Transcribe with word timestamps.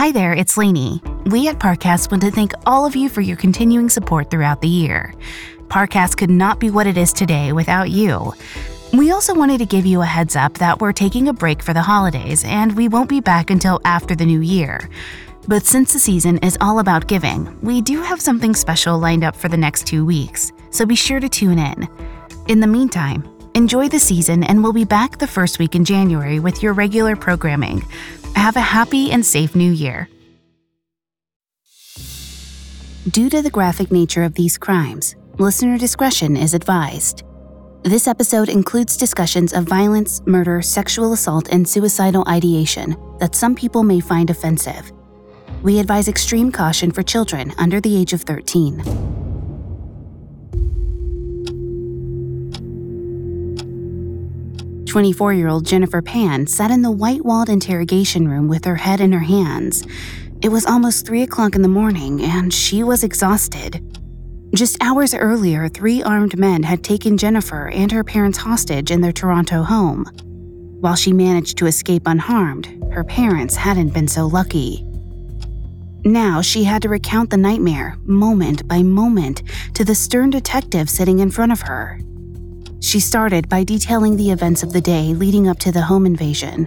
Hi 0.00 0.12
there, 0.12 0.32
it's 0.32 0.56
Lainey. 0.56 1.02
We 1.26 1.48
at 1.48 1.58
Parcast 1.58 2.10
want 2.10 2.22
to 2.22 2.30
thank 2.30 2.54
all 2.64 2.86
of 2.86 2.96
you 2.96 3.10
for 3.10 3.20
your 3.20 3.36
continuing 3.36 3.90
support 3.90 4.30
throughout 4.30 4.62
the 4.62 4.66
year. 4.66 5.12
Parcast 5.68 6.16
could 6.16 6.30
not 6.30 6.58
be 6.58 6.70
what 6.70 6.86
it 6.86 6.96
is 6.96 7.12
today 7.12 7.52
without 7.52 7.90
you. 7.90 8.32
We 8.94 9.10
also 9.10 9.34
wanted 9.34 9.58
to 9.58 9.66
give 9.66 9.84
you 9.84 10.00
a 10.00 10.06
heads 10.06 10.36
up 10.36 10.54
that 10.54 10.80
we're 10.80 10.94
taking 10.94 11.28
a 11.28 11.34
break 11.34 11.62
for 11.62 11.74
the 11.74 11.82
holidays 11.82 12.44
and 12.44 12.74
we 12.78 12.88
won't 12.88 13.10
be 13.10 13.20
back 13.20 13.50
until 13.50 13.78
after 13.84 14.16
the 14.16 14.24
new 14.24 14.40
year. 14.40 14.88
But 15.46 15.66
since 15.66 15.92
the 15.92 15.98
season 15.98 16.38
is 16.38 16.56
all 16.62 16.78
about 16.78 17.06
giving, 17.06 17.60
we 17.60 17.82
do 17.82 18.00
have 18.00 18.22
something 18.22 18.54
special 18.54 18.98
lined 18.98 19.22
up 19.22 19.36
for 19.36 19.48
the 19.48 19.58
next 19.58 19.86
two 19.86 20.06
weeks, 20.06 20.50
so 20.70 20.86
be 20.86 20.96
sure 20.96 21.20
to 21.20 21.28
tune 21.28 21.58
in. 21.58 21.86
In 22.48 22.60
the 22.60 22.66
meantime, 22.66 23.22
enjoy 23.52 23.90
the 23.90 24.00
season 24.00 24.44
and 24.44 24.62
we'll 24.62 24.72
be 24.72 24.86
back 24.86 25.18
the 25.18 25.26
first 25.26 25.58
week 25.58 25.74
in 25.74 25.84
January 25.84 26.40
with 26.40 26.62
your 26.62 26.72
regular 26.72 27.16
programming. 27.16 27.84
Have 28.34 28.56
a 28.56 28.60
happy 28.60 29.12
and 29.12 29.24
safe 29.24 29.54
new 29.54 29.70
year. 29.70 30.08
Due 33.10 33.30
to 33.30 33.42
the 33.42 33.50
graphic 33.50 33.90
nature 33.90 34.22
of 34.22 34.34
these 34.34 34.58
crimes, 34.58 35.16
listener 35.38 35.78
discretion 35.78 36.36
is 36.36 36.54
advised. 36.54 37.24
This 37.82 38.06
episode 38.06 38.48
includes 38.48 38.96
discussions 38.96 39.52
of 39.52 39.64
violence, 39.64 40.20
murder, 40.26 40.60
sexual 40.60 41.12
assault, 41.12 41.48
and 41.50 41.66
suicidal 41.66 42.24
ideation 42.28 42.96
that 43.18 43.34
some 43.34 43.54
people 43.54 43.82
may 43.82 44.00
find 44.00 44.28
offensive. 44.28 44.92
We 45.62 45.78
advise 45.78 46.08
extreme 46.08 46.52
caution 46.52 46.90
for 46.90 47.02
children 47.02 47.52
under 47.58 47.80
the 47.80 47.96
age 47.96 48.12
of 48.12 48.22
13. 48.22 49.29
Twenty-four-year-old 54.90 55.66
Jennifer 55.66 56.02
Pan 56.02 56.48
sat 56.48 56.72
in 56.72 56.82
the 56.82 56.90
white-walled 56.90 57.48
interrogation 57.48 58.26
room 58.26 58.48
with 58.48 58.64
her 58.64 58.74
head 58.74 59.00
in 59.00 59.12
her 59.12 59.20
hands. 59.20 59.86
It 60.42 60.48
was 60.48 60.66
almost 60.66 61.06
three 61.06 61.22
o'clock 61.22 61.54
in 61.54 61.62
the 61.62 61.68
morning, 61.68 62.20
and 62.22 62.52
she 62.52 62.82
was 62.82 63.04
exhausted. 63.04 63.80
Just 64.52 64.82
hours 64.82 65.14
earlier, 65.14 65.68
three 65.68 66.02
armed 66.02 66.36
men 66.36 66.64
had 66.64 66.82
taken 66.82 67.16
Jennifer 67.16 67.68
and 67.68 67.92
her 67.92 68.02
parents 68.02 68.38
hostage 68.38 68.90
in 68.90 69.00
their 69.00 69.12
Toronto 69.12 69.62
home. 69.62 70.06
While 70.80 70.96
she 70.96 71.12
managed 71.12 71.56
to 71.58 71.66
escape 71.66 72.02
unharmed, 72.06 72.66
her 72.90 73.04
parents 73.04 73.54
hadn't 73.54 73.94
been 73.94 74.08
so 74.08 74.26
lucky. 74.26 74.84
Now 76.04 76.40
she 76.42 76.64
had 76.64 76.82
to 76.82 76.88
recount 76.88 77.30
the 77.30 77.36
nightmare, 77.36 77.96
moment 78.06 78.66
by 78.66 78.82
moment, 78.82 79.42
to 79.74 79.84
the 79.84 79.94
stern 79.94 80.30
detective 80.30 80.90
sitting 80.90 81.20
in 81.20 81.30
front 81.30 81.52
of 81.52 81.60
her. 81.60 82.00
She 82.80 82.98
started 82.98 83.48
by 83.48 83.62
detailing 83.62 84.16
the 84.16 84.30
events 84.30 84.62
of 84.62 84.72
the 84.72 84.80
day 84.80 85.12
leading 85.12 85.48
up 85.48 85.58
to 85.60 85.70
the 85.70 85.82
home 85.82 86.06
invasion. 86.06 86.64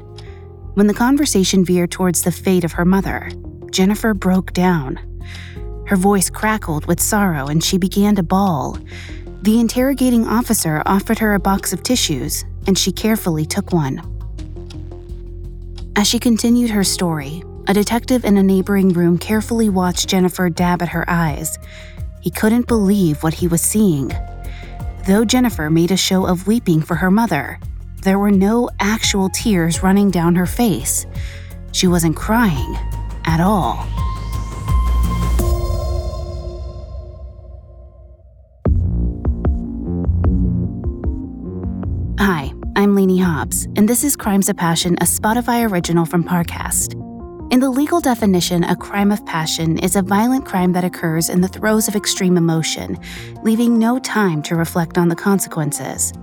When 0.76 0.88
the 0.88 0.94
conversation 0.94 1.66
veered 1.66 1.92
towards 1.92 2.22
the 2.22 2.32
fate 2.32 2.64
of 2.64 2.74
her 2.74 2.86
mother, 2.86 3.32
Jennifer 3.72 4.14
broke 4.14 4.54
down. 4.54 5.00
Her 5.88 5.96
voice 5.96 6.30
crackled 6.30 6.86
with 6.86 7.02
sorrow 7.02 7.48
and 7.48 7.64
she 7.64 7.78
began 7.78 8.16
to 8.16 8.24
bawl. 8.24 8.78
The 9.42 9.60
interrogating 9.60 10.28
officer 10.28 10.84
offered 10.86 11.20
her 11.20 11.34
a 11.34 11.40
box 11.40 11.74
of 11.74 11.84
tissues, 11.84 12.46
and 12.66 12.78
she 12.78 12.92
carefully 12.92 13.46
took 13.46 13.74
one. 13.74 14.02
As 15.96 16.08
she 16.08 16.18
continued 16.18 16.70
her 16.70 16.84
story, 16.84 17.44
a 17.68 17.74
detective 17.74 18.24
in 18.24 18.38
a 18.38 18.44
neighboring 18.44 18.90
room 18.90 19.18
carefully 19.18 19.70
watched 19.70 20.08
Jennifer 20.08 20.50
dab 20.50 20.82
at 20.82 20.90
her 20.90 21.04
eyes. 21.10 21.58
He 22.22 22.30
couldn't 22.30 22.68
believe 22.68 23.22
what 23.22 23.34
he 23.34 23.48
was 23.48 23.62
seeing. 23.62 24.12
Though 25.06 25.26
Jennifer 25.26 25.70
made 25.70 25.92
a 25.92 25.98
show 25.98 26.26
of 26.26 26.48
weeping 26.48 26.82
for 26.82 26.96
her 26.96 27.12
mother, 27.12 27.60
there 28.04 28.18
were 28.18 28.32
no 28.32 28.70
actual 28.80 29.28
tears 29.28 29.84
running 29.84 30.12
down 30.12 30.34
her 30.36 30.46
face. 30.46 31.06
She 31.74 31.88
wasn't 31.88 32.16
crying 32.16 32.78
at 33.26 33.42
all. 33.42 33.86
Hi, 42.18 42.54
I'm 42.78 42.96
Lainey 42.96 43.20
Hobbs, 43.20 43.66
and 43.76 43.90
this 43.90 44.06
is 44.06 44.16
Crimes 44.16 44.48
of 44.48 44.56
Passion, 44.56 44.96
a 45.02 45.04
Spotify 45.04 45.70
original 45.70 46.06
from 46.06 46.24
Parcast. 46.24 47.03
In 47.54 47.60
the 47.60 47.70
legal 47.70 48.02
definition, 48.02 48.64
a 48.64 48.76
crime 48.76 49.12
of 49.12 49.24
passion 49.28 49.78
is 49.78 49.96
a 49.96 50.02
violent 50.02 50.44
crime 50.44 50.74
that 50.74 50.84
occurs 50.84 51.30
in 51.30 51.40
the 51.40 51.48
throes 51.48 51.88
of 51.88 51.96
extreme 51.96 52.36
emotion, 52.36 52.98
leaving 53.44 53.78
no 53.78 54.00
time 54.00 54.42
to 54.42 54.56
reflect 54.56 54.98
on 54.98 55.08
the 55.08 55.16
consequences. 55.16 56.14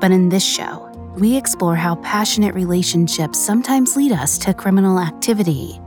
But 0.00 0.10
in 0.10 0.30
this 0.30 0.44
show, 0.44 0.90
we 1.16 1.36
explore 1.36 1.76
how 1.76 1.94
passionate 2.02 2.56
relationships 2.56 3.38
sometimes 3.38 3.94
lead 3.94 4.10
us 4.10 4.36
to 4.38 4.52
criminal 4.52 4.98
activity. 4.98 5.80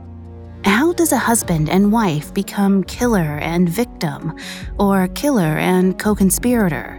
How 0.64 0.94
does 0.94 1.12
a 1.12 1.18
husband 1.18 1.68
and 1.68 1.92
wife 1.92 2.32
become 2.32 2.82
killer 2.84 3.36
and 3.42 3.68
victim, 3.68 4.34
or 4.78 5.08
killer 5.08 5.58
and 5.58 5.98
co 5.98 6.14
conspirator? 6.14 6.98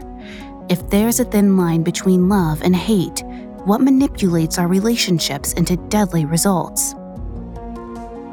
If 0.69 0.87
there's 0.91 1.19
a 1.19 1.25
thin 1.25 1.57
line 1.57 1.81
between 1.81 2.29
love 2.29 2.61
and 2.61 2.75
hate, 2.75 3.23
what 3.65 3.81
manipulates 3.81 4.59
our 4.59 4.67
relationships 4.67 5.53
into 5.53 5.75
deadly 5.89 6.25
results? 6.25 6.88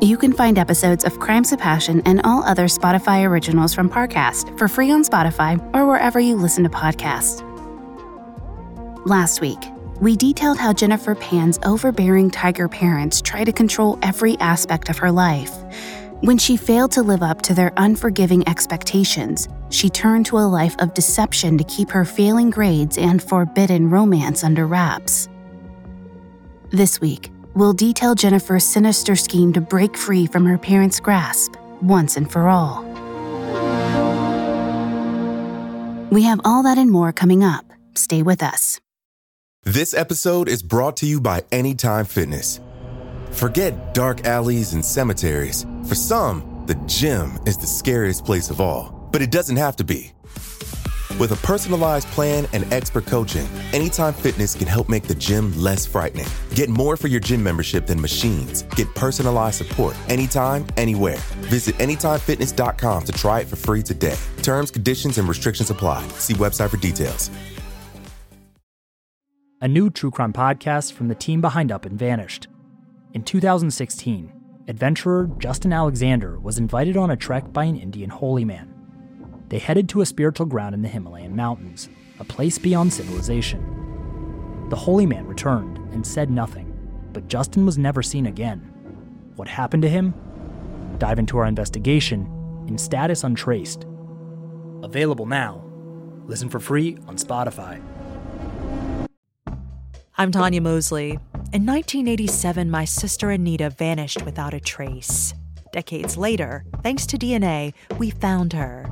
You 0.03 0.19
can 0.19 0.35
find 0.35 0.59
episodes 0.59 1.05
of 1.05 1.19
Crimes 1.19 1.53
of 1.53 1.59
Passion 1.59 2.03
and 2.05 2.21
all 2.23 2.45
other 2.45 2.67
Spotify 2.67 3.27
originals 3.27 3.73
from 3.73 3.89
Parcast 3.89 4.57
for 4.59 4.69
free 4.69 4.91
on 4.91 5.03
Spotify 5.03 5.59
or 5.75 5.87
wherever 5.87 6.21
you 6.21 6.37
listen 6.37 6.65
to 6.65 6.69
podcasts. 6.69 7.43
Last 9.07 9.41
week, 9.41 9.59
we 9.99 10.15
detailed 10.15 10.59
how 10.59 10.75
Jennifer 10.75 11.15
Pan's 11.15 11.59
overbearing 11.65 12.31
tiger 12.31 12.69
parents 12.69 13.23
try 13.23 13.43
to 13.43 13.53
control 13.53 13.99
every 14.03 14.37
aspect 14.39 14.91
of 14.91 14.99
her 14.99 15.11
life. 15.11 15.55
When 16.21 16.37
she 16.37 16.59
failed 16.59 16.93
to 16.93 17.03
live 17.03 17.23
up 17.23 17.41
to 17.43 17.55
their 17.55 17.73
unforgiving 17.79 18.47
expectations, 18.47 19.49
she 19.71 19.89
turned 19.89 20.27
to 20.27 20.37
a 20.37 20.41
life 20.41 20.77
of 20.79 20.93
deception 20.93 21.57
to 21.57 21.65
keep 21.65 21.89
her 21.91 22.05
failing 22.05 22.51
grades 22.51 22.99
and 22.99 23.23
forbidden 23.23 23.89
romance 23.89 24.45
under 24.45 24.67
wraps. 24.67 25.31
This 26.71 27.01
week, 27.01 27.31
we'll 27.57 27.73
detail 27.73 28.15
Jennifer's 28.15 28.65
sinister 28.65 29.17
scheme 29.17 29.53
to 29.55 29.61
break 29.61 29.97
free 29.97 30.27
from 30.27 30.45
her 30.47 30.59
parents' 30.59 31.01
grasp 31.01 31.57
once 31.83 32.17
and 32.17 32.31
for 32.31 32.49
all. 32.49 32.85
We 36.11 36.23
have 36.23 36.41
all 36.45 36.63
that 36.63 36.79
and 36.79 36.91
more 36.91 37.13
coming 37.13 37.43
up. 37.43 37.65
Stay 37.95 38.23
with 38.23 38.43
us. 38.43 38.81
This 39.65 39.95
episode 39.95 40.49
is 40.49 40.63
brought 40.63 40.97
to 40.99 41.07
you 41.07 41.21
by 41.21 41.43
Anytime 41.51 42.05
Fitness. 42.05 42.61
Forget 43.33 43.93
dark 43.93 44.25
alleys 44.25 44.73
and 44.73 44.85
cemeteries. 44.85 45.67
For 45.89 45.97
some, 45.97 46.65
the 46.67 46.77
gym 46.87 47.39
is 47.47 47.59
the 47.59 47.67
scariest 47.67 48.25
place 48.25 48.49
of 48.49 48.61
all, 48.61 49.09
but 49.11 49.23
it 49.23 49.33
doesn't 49.33 49.57
have 49.57 49.77
to 49.77 49.85
be. 49.85 50.13
With 51.19 51.33
a 51.33 51.37
personalized 51.47 52.09
plan 52.09 52.47
and 52.53 52.71
expert 52.71 53.07
coaching, 53.07 53.49
Anytime 53.73 54.13
Fitness 54.13 54.55
can 54.55 54.67
help 54.67 54.91
make 54.91 55.05
the 55.05 55.15
gym 55.15 55.57
less 55.57 55.87
frightening. 55.87 56.27
Get 56.55 56.69
more 56.69 56.95
for 56.97 57.09
your 57.09 57.21
gym 57.21 57.43
membership 57.43 57.87
than 57.87 57.99
machines. 58.01 58.63
Get 58.77 58.95
personalized 58.95 59.57
support 59.57 59.97
anytime, 60.11 60.67
anywhere. 60.77 61.17
Visit 61.49 61.75
AnytimeFitness.com 61.77 63.05
to 63.05 63.13
try 63.13 63.41
it 63.41 63.47
for 63.47 63.57
free 63.57 63.83
today. 63.83 64.17
Terms, 64.43 64.71
conditions, 64.71 65.17
and 65.17 65.27
restrictions 65.27 65.71
apply. 65.71 66.07
See 66.19 66.35
website 66.35 66.69
for 66.69 66.77
details. 66.77 67.31
A 69.63 69.69
new 69.69 69.89
true 69.89 70.11
crime 70.11 70.35
podcast 70.35 70.93
from 70.93 71.09
the 71.09 71.15
team 71.15 71.41
behind 71.41 71.73
Up 71.73 71.87
and 71.87 71.99
Vanished. 71.99 72.49
In 73.15 73.23
2016, 73.23 74.31
adventurer 74.69 75.31
Justin 75.39 75.73
Alexander 75.73 76.39
was 76.39 76.59
invited 76.59 76.99
on 76.99 77.11
a 77.11 77.17
trek 77.17 77.55
by 77.55 77.65
an 77.65 77.77
Indian 77.77 78.11
holy 78.11 78.45
man. 78.45 78.76
They 79.49 79.59
headed 79.59 79.89
to 79.91 80.01
a 80.01 80.07
spiritual 80.07 80.47
ground 80.47 80.75
in 80.75 80.83
the 80.83 80.89
Himalayan 80.89 81.37
mountains, 81.37 81.89
a 82.19 82.25
place 82.25 82.59
beyond 82.59 82.93
civilization. 82.93 84.67
The 84.71 84.77
holy 84.77 85.07
man 85.07 85.27
returned 85.27 85.79
and 85.93 86.05
said 86.05 86.31
nothing, 86.31 86.73
but 87.13 87.29
Justin 87.29 87.65
was 87.65 87.79
never 87.79 88.03
seen 88.03 88.27
again. 88.27 88.59
What 89.37 89.49
happened 89.49 89.83
to 89.83 89.89
him? 89.89 90.15
Dive 90.99 91.19
into 91.19 91.39
our 91.39 91.47
investigation 91.47 92.27
in 92.67 92.77
Status 92.79 93.23
Untraced. 93.23 93.87
Available 94.83 95.27
now. 95.27 95.63
Listen 96.25 96.49
for 96.49 96.59
free 96.59 96.99
on 97.07 97.17
Spotify. 97.17 97.81
I'm 100.19 100.33
Tanya 100.33 100.61
Mosley. 100.61 101.11
In 101.53 101.65
1987, 101.65 102.71
my 102.71 102.85
sister 102.85 103.31
Anita 103.31 103.71
vanished 103.71 104.23
without 104.25 104.55
a 104.55 104.61
trace. 104.61 105.35
Decades 105.73 106.17
later, 106.17 106.65
thanks 106.83 107.07
to 107.07 107.19
DNA, 107.19 107.75
we 107.99 108.11
found 108.11 108.55
her. 108.55 108.91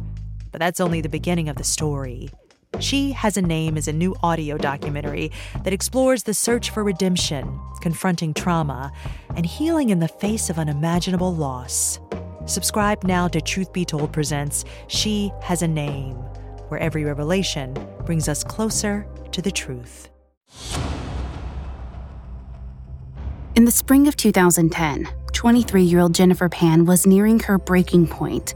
But 0.54 0.60
that's 0.60 0.78
only 0.78 1.00
the 1.00 1.08
beginning 1.08 1.48
of 1.48 1.56
the 1.56 1.64
story. 1.64 2.30
She 2.78 3.10
Has 3.10 3.36
a 3.36 3.42
Name 3.42 3.76
is 3.76 3.88
a 3.88 3.92
new 3.92 4.14
audio 4.22 4.56
documentary 4.56 5.32
that 5.64 5.72
explores 5.72 6.22
the 6.22 6.32
search 6.32 6.70
for 6.70 6.84
redemption, 6.84 7.58
confronting 7.80 8.32
trauma, 8.34 8.92
and 9.34 9.44
healing 9.44 9.90
in 9.90 9.98
the 9.98 10.06
face 10.06 10.50
of 10.50 10.60
unimaginable 10.60 11.34
loss. 11.34 11.98
Subscribe 12.46 13.02
now 13.02 13.26
to 13.26 13.40
Truth 13.40 13.72
Be 13.72 13.84
Told 13.84 14.12
Presents 14.12 14.64
She 14.86 15.32
Has 15.42 15.62
a 15.62 15.66
Name, 15.66 16.14
where 16.68 16.78
every 16.78 17.02
revelation 17.02 17.76
brings 18.06 18.28
us 18.28 18.44
closer 18.44 19.08
to 19.32 19.42
the 19.42 19.50
truth. 19.50 20.08
In 23.56 23.64
the 23.64 23.72
spring 23.72 24.06
of 24.06 24.16
2010, 24.16 25.08
23 25.32 25.82
year 25.82 25.98
old 25.98 26.14
Jennifer 26.14 26.48
Pan 26.48 26.86
was 26.86 27.08
nearing 27.08 27.40
her 27.40 27.58
breaking 27.58 28.06
point. 28.06 28.54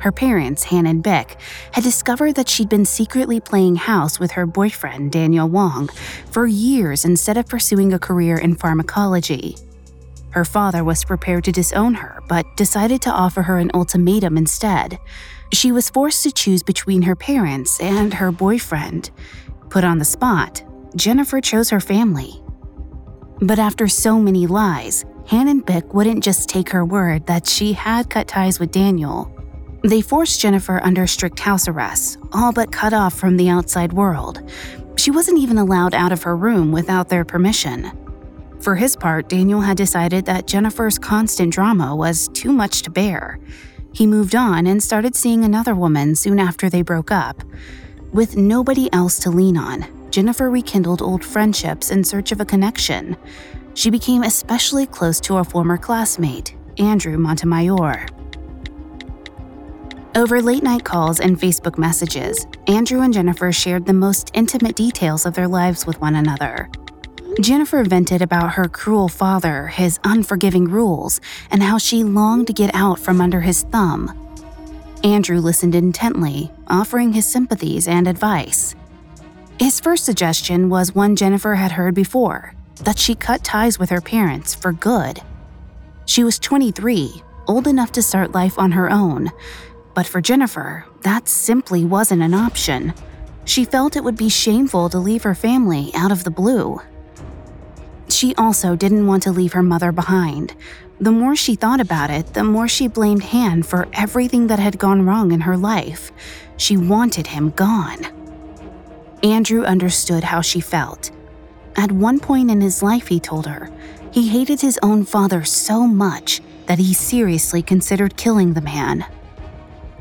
Her 0.00 0.12
parents, 0.12 0.64
Han 0.64 0.86
and 0.86 1.02
Bich, 1.02 1.36
had 1.72 1.84
discovered 1.84 2.34
that 2.34 2.48
she'd 2.48 2.68
been 2.68 2.84
secretly 2.84 3.40
playing 3.40 3.76
house 3.76 4.20
with 4.20 4.32
her 4.32 4.46
boyfriend, 4.46 5.12
Daniel 5.12 5.48
Wong, 5.48 5.88
for 6.30 6.46
years 6.46 7.04
instead 7.04 7.36
of 7.36 7.48
pursuing 7.48 7.92
a 7.92 7.98
career 7.98 8.36
in 8.38 8.54
pharmacology. 8.54 9.56
Her 10.30 10.44
father 10.44 10.84
was 10.84 11.04
prepared 11.04 11.44
to 11.44 11.52
disown 11.52 11.94
her, 11.94 12.22
but 12.28 12.56
decided 12.56 13.02
to 13.02 13.10
offer 13.10 13.42
her 13.42 13.58
an 13.58 13.70
ultimatum 13.74 14.36
instead. 14.36 14.98
She 15.52 15.72
was 15.72 15.90
forced 15.90 16.22
to 16.24 16.30
choose 16.30 16.62
between 16.62 17.02
her 17.02 17.16
parents 17.16 17.80
and 17.80 18.14
her 18.14 18.30
boyfriend. 18.30 19.10
Put 19.70 19.84
on 19.84 19.98
the 19.98 20.04
spot, 20.04 20.62
Jennifer 20.94 21.40
chose 21.40 21.70
her 21.70 21.80
family. 21.80 22.42
But 23.40 23.58
after 23.58 23.88
so 23.88 24.18
many 24.18 24.46
lies, 24.46 25.04
Han 25.26 25.48
and 25.48 25.64
Bich 25.64 25.92
wouldn't 25.92 26.24
just 26.24 26.48
take 26.48 26.70
her 26.70 26.84
word 26.84 27.26
that 27.26 27.46
she 27.46 27.72
had 27.72 28.10
cut 28.10 28.28
ties 28.28 28.58
with 28.58 28.70
Daniel. 28.70 29.32
They 29.88 30.02
forced 30.02 30.38
Jennifer 30.38 30.82
under 30.84 31.06
strict 31.06 31.40
house 31.40 31.66
arrest, 31.66 32.18
all 32.34 32.52
but 32.52 32.70
cut 32.70 32.92
off 32.92 33.14
from 33.14 33.38
the 33.38 33.48
outside 33.48 33.94
world. 33.94 34.42
She 34.98 35.10
wasn't 35.10 35.38
even 35.38 35.56
allowed 35.56 35.94
out 35.94 36.12
of 36.12 36.24
her 36.24 36.36
room 36.36 36.72
without 36.72 37.08
their 37.08 37.24
permission. 37.24 37.90
For 38.60 38.74
his 38.74 38.94
part, 38.94 39.30
Daniel 39.30 39.62
had 39.62 39.78
decided 39.78 40.26
that 40.26 40.46
Jennifer's 40.46 40.98
constant 40.98 41.54
drama 41.54 41.96
was 41.96 42.28
too 42.34 42.52
much 42.52 42.82
to 42.82 42.90
bear. 42.90 43.40
He 43.94 44.06
moved 44.06 44.34
on 44.34 44.66
and 44.66 44.82
started 44.82 45.16
seeing 45.16 45.42
another 45.42 45.74
woman 45.74 46.14
soon 46.14 46.38
after 46.38 46.68
they 46.68 46.82
broke 46.82 47.10
up. 47.10 47.42
With 48.12 48.36
nobody 48.36 48.92
else 48.92 49.18
to 49.20 49.30
lean 49.30 49.56
on, 49.56 49.86
Jennifer 50.10 50.50
rekindled 50.50 51.00
old 51.00 51.24
friendships 51.24 51.90
in 51.90 52.04
search 52.04 52.30
of 52.30 52.42
a 52.42 52.44
connection. 52.44 53.16
She 53.72 53.88
became 53.88 54.22
especially 54.22 54.84
close 54.84 55.18
to 55.20 55.38
a 55.38 55.44
former 55.44 55.78
classmate, 55.78 56.54
Andrew 56.76 57.16
Montemayor. 57.16 58.17
Over 60.18 60.42
late 60.42 60.64
night 60.64 60.84
calls 60.84 61.20
and 61.20 61.38
Facebook 61.38 61.78
messages, 61.78 62.44
Andrew 62.66 63.02
and 63.02 63.14
Jennifer 63.14 63.52
shared 63.52 63.86
the 63.86 63.92
most 63.92 64.32
intimate 64.34 64.74
details 64.74 65.24
of 65.24 65.34
their 65.34 65.46
lives 65.46 65.86
with 65.86 66.00
one 66.00 66.16
another. 66.16 66.68
Jennifer 67.40 67.84
vented 67.84 68.20
about 68.20 68.54
her 68.54 68.64
cruel 68.64 69.08
father, 69.08 69.68
his 69.68 70.00
unforgiving 70.02 70.64
rules, 70.64 71.20
and 71.52 71.62
how 71.62 71.78
she 71.78 72.02
longed 72.02 72.48
to 72.48 72.52
get 72.52 72.74
out 72.74 72.98
from 72.98 73.20
under 73.20 73.42
his 73.42 73.62
thumb. 73.62 74.10
Andrew 75.04 75.38
listened 75.38 75.76
intently, 75.76 76.50
offering 76.66 77.12
his 77.12 77.24
sympathies 77.24 77.86
and 77.86 78.08
advice. 78.08 78.74
His 79.60 79.78
first 79.78 80.04
suggestion 80.04 80.68
was 80.68 80.96
one 80.96 81.14
Jennifer 81.14 81.54
had 81.54 81.70
heard 81.70 81.94
before 81.94 82.54
that 82.82 82.98
she 82.98 83.14
cut 83.14 83.44
ties 83.44 83.78
with 83.78 83.90
her 83.90 84.00
parents 84.00 84.52
for 84.52 84.72
good. 84.72 85.20
She 86.06 86.24
was 86.24 86.40
23, 86.40 87.22
old 87.46 87.68
enough 87.68 87.92
to 87.92 88.02
start 88.02 88.32
life 88.32 88.58
on 88.58 88.72
her 88.72 88.90
own, 88.90 89.30
but 89.98 90.06
for 90.06 90.20
Jennifer, 90.20 90.86
that 91.02 91.26
simply 91.26 91.84
wasn't 91.84 92.22
an 92.22 92.32
option. 92.32 92.94
She 93.44 93.64
felt 93.64 93.96
it 93.96 94.04
would 94.04 94.16
be 94.16 94.28
shameful 94.28 94.88
to 94.90 94.98
leave 95.00 95.24
her 95.24 95.34
family 95.34 95.90
out 95.92 96.12
of 96.12 96.22
the 96.22 96.30
blue. 96.30 96.80
She 98.08 98.32
also 98.36 98.76
didn't 98.76 99.08
want 99.08 99.24
to 99.24 99.32
leave 99.32 99.54
her 99.54 99.62
mother 99.64 99.90
behind. 99.90 100.54
The 101.00 101.10
more 101.10 101.34
she 101.34 101.56
thought 101.56 101.80
about 101.80 102.10
it, 102.10 102.32
the 102.32 102.44
more 102.44 102.68
she 102.68 102.86
blamed 102.86 103.24
Han 103.24 103.64
for 103.64 103.88
everything 103.92 104.46
that 104.46 104.60
had 104.60 104.78
gone 104.78 105.04
wrong 105.04 105.32
in 105.32 105.40
her 105.40 105.56
life. 105.56 106.12
She 106.58 106.76
wanted 106.76 107.26
him 107.26 107.50
gone. 107.50 108.06
Andrew 109.24 109.64
understood 109.64 110.22
how 110.22 110.42
she 110.42 110.60
felt. 110.60 111.10
At 111.74 111.90
one 111.90 112.20
point 112.20 112.52
in 112.52 112.60
his 112.60 112.84
life, 112.84 113.08
he 113.08 113.18
told 113.18 113.48
her, 113.48 113.68
he 114.12 114.28
hated 114.28 114.60
his 114.60 114.78
own 114.80 115.04
father 115.04 115.42
so 115.42 115.88
much 115.88 116.40
that 116.66 116.78
he 116.78 116.94
seriously 116.94 117.62
considered 117.62 118.16
killing 118.16 118.54
the 118.54 118.60
man. 118.60 119.04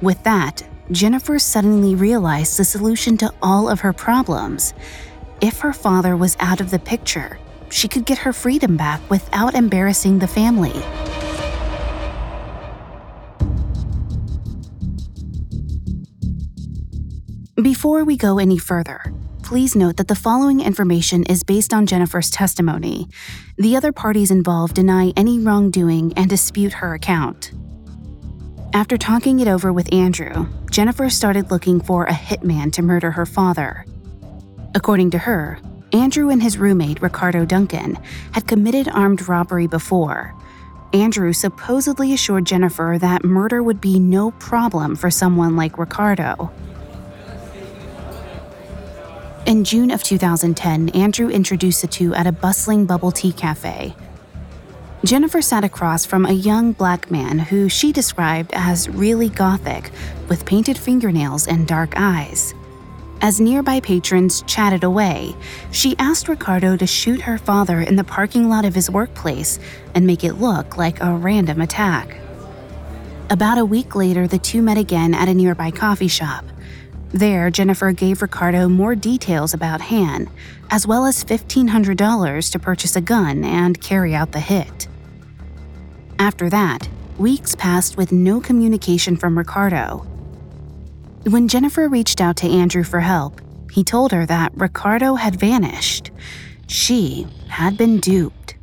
With 0.02 0.24
that, 0.24 0.62
Jennifer 0.92 1.40
suddenly 1.40 1.96
realized 1.96 2.58
the 2.58 2.64
solution 2.64 3.18
to 3.18 3.34
all 3.42 3.68
of 3.68 3.80
her 3.80 3.94
problems. 3.94 4.74
If 5.42 5.60
her 5.60 5.74
father 5.74 6.16
was 6.16 6.38
out 6.40 6.62
of 6.62 6.70
the 6.70 6.80
picture, 6.80 7.40
she 7.70 7.88
could 7.88 8.06
get 8.06 8.20
her 8.20 8.32
freedom 8.32 8.78
back 8.78 9.02
without 9.10 9.56
embarrassing 9.56 10.20
the 10.20 10.28
family. 10.28 10.74
Before 17.60 18.04
we 18.04 18.18
go 18.18 18.38
any 18.38 18.60
further, 18.60 19.02
please 19.42 19.76
note 19.76 19.98
that 19.98 20.08
the 20.08 20.16
following 20.16 20.62
information 20.62 21.24
is 21.24 21.44
based 21.44 21.74
on 21.74 21.88
Jennifer's 21.88 22.30
testimony. 22.30 23.10
The 23.58 23.76
other 23.76 23.92
parties 23.92 24.30
involved 24.30 24.76
deny 24.76 25.12
any 25.18 25.40
wrongdoing 25.40 26.14
and 26.16 26.30
dispute 26.30 26.74
her 26.74 26.94
account. 26.94 27.52
After 28.78 28.96
talking 28.96 29.40
it 29.40 29.48
over 29.48 29.74
with 29.74 29.92
Andrew, 29.92 30.46
Jennifer 30.70 31.10
started 31.10 31.50
looking 31.50 31.82
for 31.82 32.06
a 32.06 32.14
hitman 32.14 32.72
to 32.74 32.84
murder 32.84 33.10
her 33.10 33.26
father. 33.26 33.88
According 34.76 35.10
to 35.10 35.18
her, 35.18 35.58
Andrew 35.94 36.30
and 36.30 36.44
his 36.44 36.60
roommate, 36.60 37.02
Ricardo 37.02 37.44
Duncan, 37.44 37.98
had 38.34 38.48
committed 38.48 38.88
armed 38.88 39.28
robbery 39.28 39.66
before. 39.66 40.36
Andrew 40.94 41.34
supposedly 41.34 42.14
assured 42.14 42.46
Jennifer 42.46 42.98
that 43.02 43.24
murder 43.24 43.64
would 43.64 43.82
be 43.82 43.98
no 43.98 44.30
problem 44.30 44.96
for 44.96 45.10
someone 45.10 45.56
like 45.56 45.80
Ricardo. 45.80 46.52
In 49.48 49.64
June 49.64 49.90
of 49.90 50.04
2010, 50.04 50.90
Andrew 50.90 51.30
introduced 51.30 51.82
the 51.82 51.88
two 51.88 52.14
at 52.14 52.28
a 52.28 52.32
bustling 52.32 52.86
bubble 52.86 53.12
tea 53.12 53.34
cafe. 53.34 53.96
Jennifer 55.04 55.44
sat 55.44 55.64
across 55.64 56.06
from 56.06 56.26
a 56.26 56.32
young 56.32 56.72
black 56.72 57.12
man 57.12 57.38
who 57.38 57.70
she 57.70 57.92
described 57.94 58.52
as 58.54 58.90
really 58.90 59.30
gothic, 59.30 59.92
with 60.28 60.46
painted 60.46 60.78
fingernails 60.78 61.48
and 61.48 61.68
dark 61.68 61.94
eyes. 61.96 62.56
As 63.22 63.40
nearby 63.40 63.80
patrons 63.80 64.42
chatted 64.44 64.84
away, 64.84 65.36
she 65.72 65.96
asked 65.98 66.28
Ricardo 66.28 66.76
to 66.78 66.88
shoot 66.88 67.22
her 67.22 67.38
father 67.38 67.82
in 67.82 67.96
the 67.96 68.04
parking 68.04 68.50
lot 68.50 68.66
of 68.66 68.76
his 68.76 68.90
workplace 68.90 69.60
and 69.94 70.06
make 70.06 70.24
it 70.24 70.34
look 70.34 70.78
like 70.78 71.00
a 71.00 71.16
random 71.16 71.62
attack. 71.62 72.18
About 73.30 73.58
a 73.58 73.66
week 73.66 73.96
later, 73.96 74.28
the 74.28 74.40
two 74.40 74.62
met 74.62 74.78
again 74.78 75.14
at 75.14 75.30
a 75.30 75.34
nearby 75.34 75.70
coffee 75.72 76.08
shop. 76.08 76.44
There, 77.10 77.50
Jennifer 77.50 77.92
gave 77.92 78.22
Ricardo 78.22 78.68
more 78.68 78.96
details 78.96 79.54
about 79.54 79.82
Han, 79.82 80.30
as 80.70 80.86
well 80.86 81.06
as 81.06 81.24
$1,500 81.24 82.52
to 82.52 82.60
purchase 82.60 82.96
a 82.96 83.02
gun 83.02 83.44
and 83.44 83.82
carry 83.82 84.14
out 84.14 84.32
the 84.32 84.40
hit. 84.40 84.87
After 86.20 86.50
that, 86.50 86.90
weeks 87.18 87.56
passed 87.56 87.96
with 87.96 88.12
no 88.12 88.42
communication 88.42 89.18
from 89.18 89.38
Ricardo. 89.38 90.06
When 91.30 91.48
Jennifer 91.48 91.88
reached 91.88 92.22
out 92.22 92.38
to 92.38 92.50
Andrew 92.50 92.84
for 92.84 93.02
help, 93.02 93.42
he 93.72 93.84
told 93.84 94.12
her 94.12 94.26
that 94.26 94.52
Ricardo 94.56 95.16
had 95.16 95.40
vanished. 95.40 96.12
She 96.68 97.28
had 97.48 97.78
been 97.78 98.00
duped. 98.00 98.56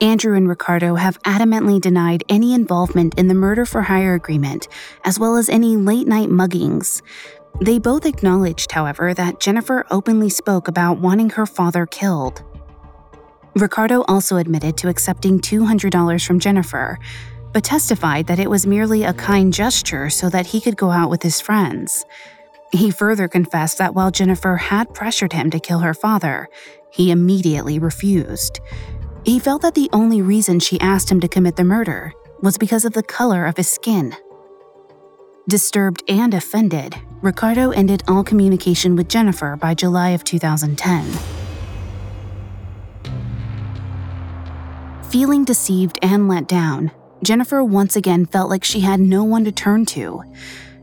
Andrew 0.00 0.34
and 0.34 0.48
Ricardo 0.48 0.94
have 0.94 1.22
adamantly 1.24 1.78
denied 1.78 2.24
any 2.30 2.54
involvement 2.54 3.18
in 3.18 3.28
the 3.28 3.34
murder 3.34 3.66
for 3.66 3.82
hire 3.82 4.14
agreement, 4.14 4.66
as 5.04 5.18
well 5.18 5.36
as 5.36 5.50
any 5.50 5.76
late 5.76 6.06
night 6.06 6.30
muggings. 6.30 7.02
They 7.60 7.78
both 7.78 8.06
acknowledged, 8.06 8.72
however, 8.72 9.12
that 9.12 9.40
Jennifer 9.40 9.84
openly 9.90 10.30
spoke 10.30 10.68
about 10.68 11.00
wanting 11.00 11.30
her 11.30 11.44
father 11.44 11.84
killed. 11.84 12.42
Ricardo 13.54 14.04
also 14.06 14.36
admitted 14.36 14.76
to 14.78 14.88
accepting 14.88 15.40
$200 15.40 16.24
from 16.24 16.38
Jennifer, 16.38 16.98
but 17.52 17.64
testified 17.64 18.26
that 18.28 18.38
it 18.38 18.48
was 18.48 18.66
merely 18.66 19.02
a 19.02 19.12
kind 19.12 19.52
gesture 19.52 20.08
so 20.08 20.28
that 20.30 20.46
he 20.46 20.60
could 20.60 20.76
go 20.76 20.90
out 20.90 21.10
with 21.10 21.22
his 21.22 21.40
friends. 21.40 22.04
He 22.72 22.90
further 22.90 23.26
confessed 23.26 23.78
that 23.78 23.94
while 23.94 24.12
Jennifer 24.12 24.56
had 24.56 24.94
pressured 24.94 25.32
him 25.32 25.50
to 25.50 25.58
kill 25.58 25.80
her 25.80 25.94
father, 25.94 26.48
he 26.92 27.10
immediately 27.10 27.78
refused. 27.78 28.60
He 29.24 29.40
felt 29.40 29.62
that 29.62 29.74
the 29.74 29.90
only 29.92 30.22
reason 30.22 30.60
she 30.60 30.80
asked 30.80 31.10
him 31.10 31.20
to 31.20 31.28
commit 31.28 31.56
the 31.56 31.64
murder 31.64 32.12
was 32.40 32.56
because 32.56 32.84
of 32.84 32.92
the 32.92 33.02
color 33.02 33.46
of 33.46 33.56
his 33.56 33.68
skin. 33.68 34.14
Disturbed 35.48 36.04
and 36.08 36.32
offended, 36.32 36.94
Ricardo 37.20 37.70
ended 37.70 38.04
all 38.06 38.22
communication 38.22 38.94
with 38.94 39.08
Jennifer 39.08 39.56
by 39.56 39.74
July 39.74 40.10
of 40.10 40.22
2010. 40.22 41.39
Feeling 45.10 45.44
deceived 45.44 45.98
and 46.02 46.28
let 46.28 46.46
down, 46.46 46.92
Jennifer 47.24 47.64
once 47.64 47.96
again 47.96 48.26
felt 48.26 48.48
like 48.48 48.62
she 48.62 48.78
had 48.78 49.00
no 49.00 49.24
one 49.24 49.44
to 49.44 49.50
turn 49.50 49.84
to. 49.86 50.22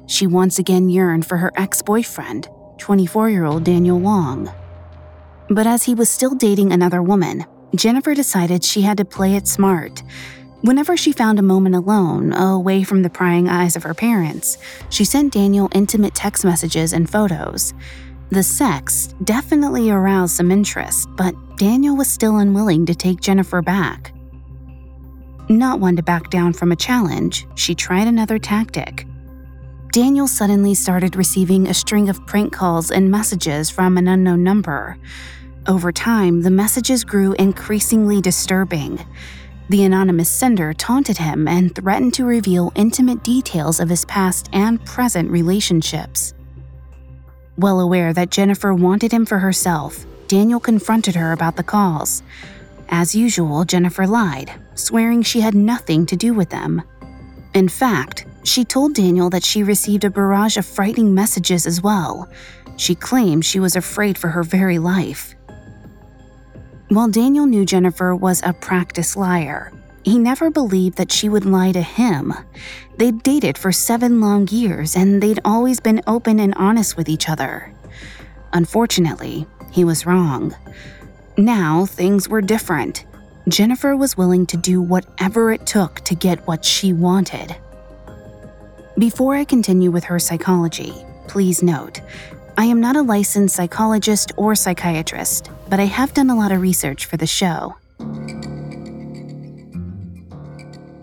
She 0.05 0.27
once 0.27 0.59
again 0.59 0.89
yearned 0.89 1.25
for 1.25 1.37
her 1.37 1.53
ex 1.55 1.81
boyfriend, 1.81 2.49
24 2.77 3.29
year 3.29 3.45
old 3.45 3.63
Daniel 3.63 3.97
Wong. 3.97 4.51
But 5.49 5.65
as 5.65 5.83
he 5.83 5.95
was 5.95 6.09
still 6.09 6.35
dating 6.35 6.73
another 6.73 7.01
woman, 7.01 7.45
Jennifer 7.73 8.13
decided 8.13 8.65
she 8.65 8.81
had 8.81 8.97
to 8.97 9.05
play 9.05 9.37
it 9.37 9.47
smart. 9.47 10.03
Whenever 10.59 10.97
she 10.97 11.13
found 11.13 11.39
a 11.39 11.41
moment 11.53 11.75
alone, 11.75 12.33
away 12.33 12.83
from 12.83 13.03
the 13.03 13.09
prying 13.09 13.47
eyes 13.47 13.77
of 13.77 13.83
her 13.83 13.93
parents, 13.93 14.57
she 14.89 15.05
sent 15.05 15.31
Daniel 15.31 15.69
intimate 15.71 16.15
text 16.15 16.43
messages 16.43 16.91
and 16.91 17.09
photos. 17.09 17.73
The 18.29 18.43
sex 18.43 19.15
definitely 19.23 19.89
aroused 19.89 20.35
some 20.35 20.51
interest, 20.51 21.07
but 21.15 21.33
Daniel 21.55 21.95
was 21.95 22.09
still 22.09 22.39
unwilling 22.39 22.85
to 22.87 22.93
take 22.93 23.21
Jennifer 23.21 23.61
back. 23.61 24.11
Not 25.49 25.79
one 25.79 25.95
to 25.95 26.03
back 26.03 26.29
down 26.29 26.51
from 26.51 26.73
a 26.73 26.75
challenge, 26.75 27.47
she 27.55 27.73
tried 27.73 28.07
another 28.07 28.37
tactic. 28.37 29.07
Daniel 29.93 30.27
suddenly 30.27 30.73
started 30.73 31.15
receiving 31.15 31.67
a 31.67 31.73
string 31.73 32.09
of 32.09 32.25
prank 32.27 32.51
calls 32.51 32.91
and 32.91 33.09
messages 33.09 33.69
from 33.69 33.97
an 33.97 34.09
unknown 34.09 34.43
number. 34.43 34.97
Over 35.65 35.93
time, 35.93 36.41
the 36.41 36.51
messages 36.51 37.05
grew 37.05 37.33
increasingly 37.33 38.21
disturbing. 38.21 38.99
The 39.69 39.85
anonymous 39.85 40.29
sender 40.29 40.73
taunted 40.73 41.17
him 41.17 41.47
and 41.47 41.73
threatened 41.73 42.13
to 42.15 42.25
reveal 42.25 42.73
intimate 42.75 43.23
details 43.23 43.79
of 43.79 43.89
his 43.89 44.03
past 44.05 44.49
and 44.51 44.83
present 44.85 45.31
relationships. 45.31 46.33
Well 47.57 47.79
aware 47.79 48.11
that 48.13 48.31
Jennifer 48.31 48.73
wanted 48.73 49.13
him 49.13 49.25
for 49.25 49.39
herself, 49.39 50.05
Daniel 50.27 50.59
confronted 50.59 51.15
her 51.15 51.31
about 51.31 51.55
the 51.55 51.63
calls. 51.63 52.21
As 52.89 53.15
usual, 53.15 53.65
Jennifer 53.65 54.07
lied, 54.07 54.51
swearing 54.75 55.21
she 55.21 55.41
had 55.41 55.55
nothing 55.55 56.05
to 56.05 56.15
do 56.15 56.33
with 56.33 56.49
them. 56.49 56.81
In 57.53 57.67
fact, 57.67 58.25
she 58.43 58.63
told 58.63 58.93
Daniel 58.93 59.29
that 59.29 59.43
she 59.43 59.63
received 59.63 60.03
a 60.03 60.09
barrage 60.09 60.57
of 60.57 60.65
frightening 60.65 61.13
messages 61.13 61.65
as 61.65 61.81
well. 61.81 62.29
She 62.77 62.95
claimed 62.95 63.43
she 63.43 63.59
was 63.59 63.75
afraid 63.75 64.17
for 64.17 64.29
her 64.29 64.43
very 64.43 64.79
life. 64.79 65.35
While 66.89 67.09
Daniel 67.09 67.45
knew 67.45 67.65
Jennifer 67.65 68.15
was 68.15 68.41
a 68.43 68.53
practiced 68.53 69.17
liar, 69.17 69.73
he 70.03 70.17
never 70.17 70.49
believed 70.49 70.97
that 70.97 71.11
she 71.11 71.27
would 71.27 71.43
lie 71.43 71.73
to 71.73 71.81
him. 71.81 72.33
They'd 72.95 73.21
dated 73.23 73.57
for 73.57 73.73
seven 73.73 74.21
long 74.21 74.47
years 74.47 74.95
and 74.95 75.21
they'd 75.21 75.41
always 75.43 75.81
been 75.81 76.01
open 76.07 76.39
and 76.39 76.53
honest 76.55 76.95
with 76.95 77.09
each 77.09 77.27
other. 77.27 77.73
Unfortunately, 78.53 79.45
he 79.69 79.83
was 79.83 80.05
wrong. 80.05 80.55
Now 81.37 81.85
things 81.85 82.27
were 82.27 82.41
different. 82.41 83.05
Jennifer 83.47 83.95
was 83.95 84.17
willing 84.17 84.47
to 84.47 84.57
do 84.57 84.81
whatever 84.81 85.51
it 85.51 85.67
took 85.67 85.99
to 86.01 86.15
get 86.15 86.45
what 86.47 86.65
she 86.65 86.93
wanted. 86.93 87.55
Before 88.97 89.35
I 89.35 89.45
continue 89.45 89.91
with 89.91 90.03
her 90.05 90.17
psychology, 90.17 90.93
please 91.27 91.61
note 91.61 92.01
I 92.57 92.65
am 92.65 92.81
not 92.81 92.95
a 92.95 93.03
licensed 93.03 93.55
psychologist 93.55 94.31
or 94.35 94.55
psychiatrist, 94.55 95.51
but 95.69 95.79
I 95.79 95.85
have 95.85 96.11
done 96.15 96.31
a 96.31 96.35
lot 96.35 96.51
of 96.51 96.59
research 96.59 97.05
for 97.05 97.17
the 97.17 97.27
show. 97.27 97.75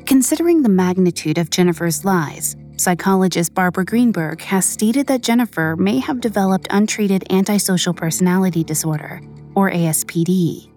Considering 0.04 0.62
the 0.62 0.68
magnitude 0.68 1.38
of 1.38 1.50
Jennifer's 1.50 2.04
lies, 2.04 2.56
psychologist 2.76 3.54
Barbara 3.54 3.84
Greenberg 3.84 4.42
has 4.42 4.66
stated 4.66 5.06
that 5.06 5.22
Jennifer 5.22 5.76
may 5.76 6.00
have 6.00 6.20
developed 6.20 6.66
untreated 6.70 7.24
antisocial 7.30 7.94
personality 7.94 8.64
disorder, 8.64 9.20
or 9.54 9.70
ASPD. 9.70 10.68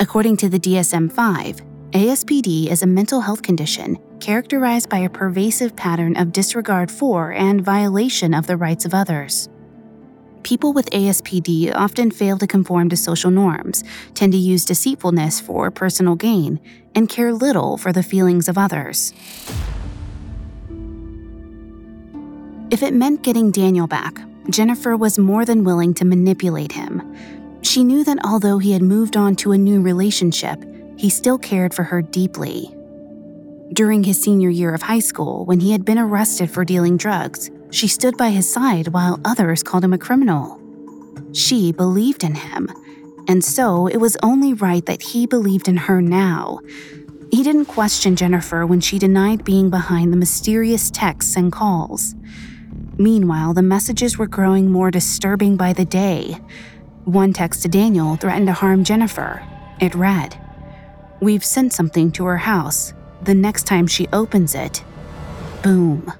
According 0.00 0.36
to 0.38 0.48
the 0.48 0.60
DSM 0.60 1.10
5, 1.12 1.60
ASPD 1.92 2.68
is 2.68 2.82
a 2.82 2.86
mental 2.86 3.20
health 3.20 3.42
condition 3.42 3.98
characterized 4.20 4.88
by 4.88 4.98
a 4.98 5.08
pervasive 5.08 5.74
pattern 5.74 6.16
of 6.16 6.32
disregard 6.32 6.90
for 6.90 7.32
and 7.32 7.64
violation 7.64 8.34
of 8.34 8.46
the 8.46 8.56
rights 8.56 8.84
of 8.84 8.94
others. 8.94 9.48
People 10.42 10.72
with 10.72 10.88
ASPD 10.90 11.74
often 11.74 12.10
fail 12.10 12.38
to 12.38 12.46
conform 12.46 12.88
to 12.90 12.96
social 12.96 13.30
norms, 13.30 13.84
tend 14.14 14.32
to 14.32 14.38
use 14.38 14.64
deceitfulness 14.64 15.40
for 15.40 15.70
personal 15.70 16.14
gain, 16.14 16.60
and 16.94 17.08
care 17.08 17.32
little 17.32 17.76
for 17.76 17.92
the 17.92 18.02
feelings 18.02 18.48
of 18.48 18.56
others. 18.56 19.12
If 22.70 22.82
it 22.82 22.92
meant 22.92 23.22
getting 23.22 23.50
Daniel 23.50 23.86
back, 23.86 24.20
Jennifer 24.50 24.96
was 24.96 25.18
more 25.18 25.44
than 25.44 25.64
willing 25.64 25.94
to 25.94 26.04
manipulate 26.04 26.72
him. 26.72 27.02
She 27.62 27.84
knew 27.84 28.04
that 28.04 28.24
although 28.24 28.58
he 28.58 28.72
had 28.72 28.82
moved 28.82 29.16
on 29.16 29.36
to 29.36 29.52
a 29.52 29.58
new 29.58 29.80
relationship, 29.80 30.64
he 30.96 31.10
still 31.10 31.38
cared 31.38 31.74
for 31.74 31.84
her 31.84 32.02
deeply. 32.02 32.74
During 33.72 34.04
his 34.04 34.20
senior 34.20 34.48
year 34.48 34.74
of 34.74 34.82
high 34.82 35.00
school, 35.00 35.44
when 35.44 35.60
he 35.60 35.72
had 35.72 35.84
been 35.84 35.98
arrested 35.98 36.50
for 36.50 36.64
dealing 36.64 36.96
drugs, 36.96 37.50
she 37.70 37.86
stood 37.86 38.16
by 38.16 38.30
his 38.30 38.50
side 38.50 38.88
while 38.88 39.20
others 39.24 39.62
called 39.62 39.84
him 39.84 39.92
a 39.92 39.98
criminal. 39.98 40.58
She 41.32 41.72
believed 41.72 42.24
in 42.24 42.34
him, 42.34 42.68
and 43.28 43.44
so 43.44 43.86
it 43.86 43.98
was 43.98 44.16
only 44.22 44.54
right 44.54 44.84
that 44.86 45.02
he 45.02 45.26
believed 45.26 45.68
in 45.68 45.76
her 45.76 46.00
now. 46.00 46.60
He 47.30 47.42
didn't 47.42 47.66
question 47.66 48.16
Jennifer 48.16 48.64
when 48.64 48.80
she 48.80 48.98
denied 48.98 49.44
being 49.44 49.68
behind 49.68 50.12
the 50.12 50.16
mysterious 50.16 50.90
texts 50.90 51.36
and 51.36 51.52
calls. 51.52 52.14
Meanwhile, 52.96 53.52
the 53.52 53.62
messages 53.62 54.16
were 54.16 54.26
growing 54.26 54.70
more 54.70 54.90
disturbing 54.90 55.56
by 55.56 55.74
the 55.74 55.84
day. 55.84 56.38
One 57.08 57.32
text 57.32 57.62
to 57.62 57.70
Daniel 57.70 58.16
threatened 58.16 58.48
to 58.48 58.52
harm 58.52 58.84
Jennifer. 58.84 59.42
It 59.80 59.94
read, 59.94 60.38
We've 61.22 61.42
sent 61.42 61.72
something 61.72 62.12
to 62.12 62.26
her 62.26 62.36
house. 62.36 62.92
The 63.22 63.32
next 63.32 63.66
time 63.66 63.86
she 63.86 64.06
opens 64.12 64.54
it, 64.54 64.84
boom. 65.62 66.12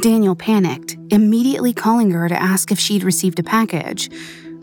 Daniel 0.00 0.34
panicked, 0.34 0.96
immediately 1.10 1.72
calling 1.72 2.10
her 2.10 2.28
to 2.28 2.34
ask 2.34 2.72
if 2.72 2.80
she'd 2.80 3.04
received 3.04 3.38
a 3.38 3.44
package. 3.44 4.10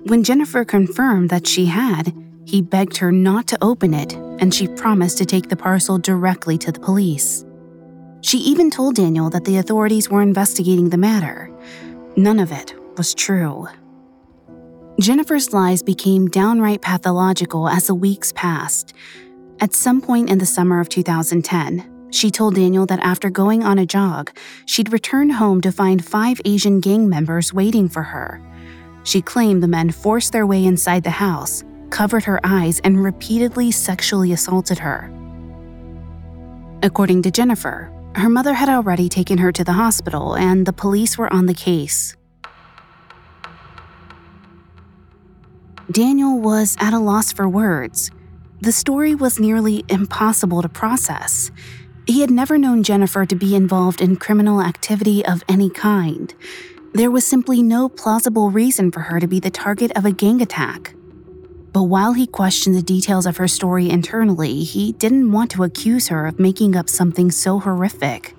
When 0.04 0.26
Jennifer 0.26 0.66
confirmed 0.66 1.30
that 1.30 1.48
she 1.48 1.68
had, 1.68 2.14
he 2.44 2.62
begged 2.62 2.98
her 2.98 3.14
not 3.14 3.48
to 3.48 3.58
open 3.64 3.94
it, 3.94 4.14
and 4.42 4.54
she 4.54 4.68
promised 4.68 5.20
to 5.20 5.26
take 5.26 5.48
the 5.48 5.56
parcel 5.56 5.98
directly 5.98 6.58
to 6.58 6.72
the 6.74 6.82
police. 6.82 7.46
She 8.20 8.40
even 8.40 8.70
told 8.70 8.96
Daniel 8.96 9.30
that 9.30 9.46
the 9.46 9.56
authorities 9.56 10.10
were 10.10 10.22
investigating 10.22 10.90
the 10.90 10.98
matter. 10.98 11.50
None 12.18 12.40
of 12.40 12.52
it 12.52 12.76
was 12.98 13.14
true. 13.14 13.68
Jennifer's 15.00 15.54
lies 15.54 15.84
became 15.84 16.28
downright 16.28 16.82
pathological 16.82 17.70
as 17.70 17.88
the 17.88 17.96
weeks 17.96 18.32
passed. 18.34 18.94
At 19.60 19.74
some 19.74 20.02
point 20.02 20.30
in 20.30 20.40
the 20.40 20.46
summer 20.46 20.80
of 20.80 20.90
2010, 20.90 22.10
she 22.12 22.32
told 22.32 22.56
Daniel 22.56 22.86
that 22.88 23.00
after 23.02 23.30
going 23.30 23.64
on 23.64 23.80
a 23.80 23.86
jog, 23.86 24.32
she'd 24.66 24.92
return 24.92 25.30
home 25.30 25.62
to 25.62 25.72
find 25.72 26.04
five 26.04 26.42
Asian 26.46 26.80
gang 26.80 27.08
members 27.10 27.54
waiting 27.54 27.88
for 27.90 28.02
her. 28.04 28.42
She 29.04 29.22
claimed 29.22 29.62
the 29.62 29.68
men 29.68 29.92
forced 29.92 30.32
their 30.32 30.48
way 30.48 30.66
inside 30.66 31.04
the 31.04 31.10
house, 31.12 31.64
covered 31.90 32.24
her 32.24 32.40
eyes, 32.44 32.80
and 32.84 33.04
repeatedly 33.04 33.72
sexually 33.72 34.32
assaulted 34.32 34.80
her. 34.80 35.12
According 36.82 37.22
to 37.24 37.32
Jennifer, 37.32 37.92
her 38.16 38.30
mother 38.30 38.54
had 38.54 38.70
already 38.70 39.10
taken 39.10 39.38
her 39.38 39.52
to 39.52 39.64
the 39.64 39.74
hospital 39.74 40.36
and 40.36 40.66
the 40.66 40.74
police 40.74 41.18
were 41.18 41.32
on 41.32 41.46
the 41.46 41.54
case. 41.54 42.16
Daniel 45.90 46.38
was 46.38 46.76
at 46.82 46.92
a 46.92 47.00
loss 47.00 47.32
for 47.32 47.48
words. 47.48 48.12
The 48.60 48.74
story 48.74 49.16
was 49.16 49.40
nearly 49.40 49.86
impossible 49.88 50.62
to 50.62 50.68
process. 50.68 51.50
He 52.06 52.20
had 52.20 52.30
never 52.30 52.58
known 52.58 52.84
Jennifer 52.84 53.26
to 53.26 53.36
be 53.36 53.56
involved 53.56 54.02
in 54.02 54.18
criminal 54.18 54.62
activity 54.62 55.26
of 55.26 55.46
any 55.48 55.70
kind. 55.70 56.34
There 56.94 57.10
was 57.10 57.26
simply 57.26 57.64
no 57.64 57.88
plausible 57.88 58.52
reason 58.52 58.92
for 58.92 59.00
her 59.00 59.22
to 59.22 59.28
be 59.28 59.40
the 59.40 59.50
target 59.50 59.92
of 59.96 60.04
a 60.04 60.12
gang 60.12 60.42
attack. 60.42 60.94
But 61.72 61.84
while 61.84 62.12
he 62.12 62.28
questioned 62.28 62.76
the 62.76 62.82
details 62.82 63.26
of 63.26 63.38
her 63.38 63.48
story 63.48 63.90
internally, 63.90 64.64
he 64.66 64.92
didn't 64.92 65.32
want 65.32 65.52
to 65.52 65.64
accuse 65.64 66.10
her 66.10 66.26
of 66.26 66.38
making 66.38 66.76
up 66.76 66.90
something 66.90 67.32
so 67.32 67.60
horrific. 67.60 68.36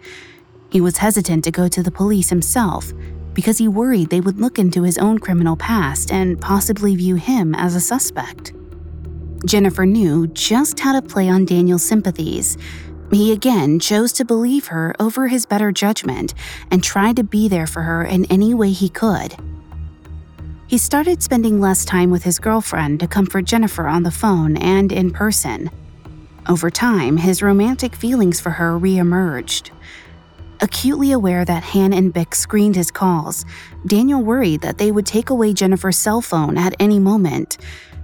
He 0.68 0.82
was 0.82 0.98
hesitant 0.98 1.44
to 1.44 1.50
go 1.50 1.66
to 1.66 1.82
the 1.82 1.90
police 1.90 2.28
himself 2.28 2.92
because 3.38 3.58
he 3.58 3.68
worried 3.68 4.10
they 4.10 4.20
would 4.20 4.40
look 4.40 4.58
into 4.58 4.82
his 4.82 4.98
own 4.98 5.16
criminal 5.16 5.56
past 5.56 6.10
and 6.10 6.40
possibly 6.40 6.96
view 6.96 7.14
him 7.14 7.54
as 7.54 7.76
a 7.76 7.80
suspect. 7.80 8.52
Jennifer 9.46 9.86
knew 9.86 10.26
just 10.26 10.80
how 10.80 10.98
to 10.98 11.06
play 11.06 11.28
on 11.28 11.44
Daniel's 11.44 11.84
sympathies 11.84 12.58
he 13.12 13.30
again 13.30 13.78
chose 13.78 14.12
to 14.14 14.24
believe 14.24 14.66
her 14.66 14.92
over 14.98 15.28
his 15.28 15.46
better 15.46 15.70
judgment 15.70 16.34
and 16.72 16.82
tried 16.82 17.14
to 17.14 17.22
be 17.22 17.46
there 17.46 17.68
for 17.68 17.82
her 17.82 18.02
in 18.02 18.24
any 18.24 18.54
way 18.54 18.70
he 18.70 18.88
could. 18.88 19.36
He 20.66 20.76
started 20.76 21.22
spending 21.22 21.60
less 21.60 21.84
time 21.84 22.10
with 22.10 22.24
his 22.24 22.40
girlfriend 22.40 22.98
to 22.98 23.06
comfort 23.06 23.44
Jennifer 23.44 23.86
on 23.86 24.02
the 24.02 24.10
phone 24.10 24.56
and 24.56 24.90
in 24.90 25.12
person. 25.12 25.70
Over 26.48 26.70
time, 26.70 27.16
his 27.16 27.40
romantic 27.40 27.94
feelings 27.94 28.40
for 28.40 28.50
her 28.50 28.72
reemerged. 28.72 29.70
Acutely 30.60 31.12
aware 31.12 31.44
that 31.44 31.62
Han 31.62 31.92
and 31.92 32.12
Bich 32.12 32.34
screened 32.34 32.74
his 32.74 32.90
calls, 32.90 33.44
Daniel 33.86 34.22
worried 34.22 34.60
that 34.62 34.78
they 34.78 34.90
would 34.90 35.06
take 35.06 35.30
away 35.30 35.52
Jennifer's 35.52 35.96
cell 35.96 36.20
phone 36.20 36.58
at 36.58 36.74
any 36.80 36.98
moment. 36.98 37.58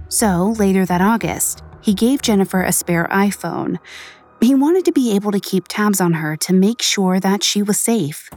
So, 0.07 0.55
later 0.57 0.85
that 0.85 1.01
August, 1.01 1.63
he 1.81 1.93
gave 1.93 2.21
Jennifer 2.21 2.61
a 2.63 2.71
spare 2.71 3.07
iPhone, 3.11 3.77
he 4.39 4.55
wanted 4.55 4.85
to 4.85 4.91
be 4.91 5.15
able 5.15 5.31
to 5.31 5.39
keep 5.39 5.67
tabs 5.67 5.99
on 5.99 6.13
her 6.13 6.37
to 6.37 6.53
make 6.53 6.81
sure 6.81 7.19
that 7.19 7.43
she 7.43 7.61
was 7.61 7.79
safe. 7.79 8.29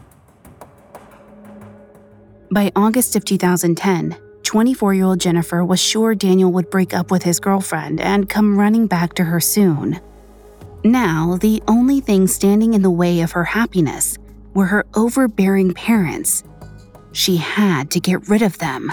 By 2.51 2.73
August 2.75 3.15
of 3.15 3.25
2010, 3.25 4.17
24 4.43 4.95
year 4.95 5.05
old 5.05 5.21
Jennifer 5.21 5.65
was 5.65 5.81
sure 5.81 6.15
Daniel 6.15 6.51
would 6.51 6.71
break 6.71 6.95
up 6.95 7.11
with 7.11 7.23
his 7.23 7.39
girlfriend 7.39 8.01
and 8.01 8.29
come 8.29 8.59
running 8.59 8.87
back 8.87 9.13
to 9.15 9.25
her 9.25 9.39
soon. 9.39 10.01
Now, 10.85 11.37
the 11.41 11.63
only 11.67 12.01
thing 12.01 12.27
standing 12.29 12.75
in 12.75 12.83
the 12.83 12.91
way 12.91 13.21
of 13.21 13.33
her 13.33 13.45
happiness 13.45 14.17
were 14.55 14.67
her 14.67 14.87
overbearing 14.95 15.75
parents. 15.75 16.45
She 17.13 17.37
had 17.37 17.91
to 17.93 18.01
get 18.01 18.29
rid 18.29 18.43
of 18.43 18.59
them. 18.59 18.93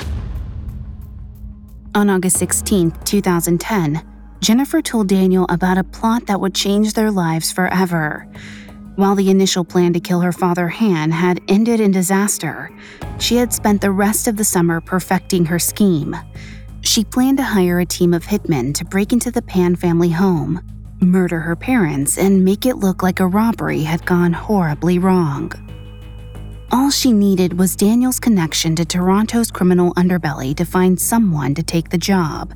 On 1.93 2.09
August 2.09 2.37
16, 2.39 2.91
2010, 3.05 4.03
Jennifer 4.41 4.81
told 4.81 5.07
Daniel 5.07 5.45
about 5.49 5.77
a 5.77 5.83
plot 5.83 6.25
that 6.27 6.41
would 6.41 6.55
change 6.55 6.93
their 6.93 7.11
lives 7.11 7.51
forever. 7.51 8.27
While 8.95 9.15
the 9.15 9.29
initial 9.29 9.63
plan 9.63 9.93
to 9.93 9.99
kill 9.99 10.21
her 10.21 10.31
father, 10.31 10.67
Han, 10.67 11.11
had 11.11 11.41
ended 11.47 11.79
in 11.79 11.91
disaster, 11.91 12.69
she 13.19 13.37
had 13.37 13.53
spent 13.53 13.81
the 13.81 13.91
rest 13.91 14.27
of 14.27 14.37
the 14.37 14.43
summer 14.43 14.81
perfecting 14.81 15.45
her 15.45 15.59
scheme. 15.59 16.15
She 16.81 17.03
planned 17.03 17.37
to 17.37 17.43
hire 17.43 17.79
a 17.79 17.85
team 17.85 18.13
of 18.13 18.25
hitmen 18.25 18.73
to 18.75 18.85
break 18.85 19.13
into 19.13 19.31
the 19.31 19.41
Pan 19.41 19.75
family 19.75 20.09
home, 20.09 20.61
murder 21.01 21.39
her 21.39 21.55
parents, 21.55 22.17
and 22.17 22.45
make 22.45 22.65
it 22.65 22.77
look 22.77 23.03
like 23.03 23.19
a 23.19 23.27
robbery 23.27 23.83
had 23.83 24.05
gone 24.05 24.33
horribly 24.33 24.99
wrong. 24.99 25.51
All 26.71 26.89
she 26.89 27.11
needed 27.11 27.57
was 27.57 27.75
Daniel's 27.75 28.19
connection 28.19 28.75
to 28.75 28.85
Toronto's 28.85 29.51
criminal 29.51 29.93
underbelly 29.93 30.55
to 30.57 30.65
find 30.65 30.99
someone 30.99 31.53
to 31.55 31.63
take 31.63 31.89
the 31.89 31.97
job. 31.97 32.53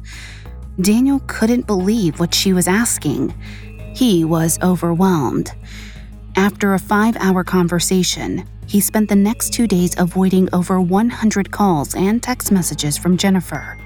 Daniel 0.82 1.22
couldn't 1.28 1.68
believe 1.68 2.20
what 2.20 2.34
she 2.34 2.54
was 2.54 2.68
asking. 2.68 3.34
He 3.96 4.24
was 4.24 4.58
overwhelmed. 4.62 5.52
After 6.36 6.74
a 6.74 6.80
five 6.80 7.18
hour 7.18 7.44
conversation, 7.44 8.48
he 8.66 8.80
spent 8.80 9.10
the 9.10 9.16
next 9.16 9.52
two 9.52 9.68
days 9.68 9.96
avoiding 9.98 10.48
over 10.54 10.80
100 10.80 11.52
calls 11.52 11.96
and 11.96 12.22
text 12.22 12.52
messages 12.52 12.98
from 12.98 13.18
Jennifer. 13.18 13.78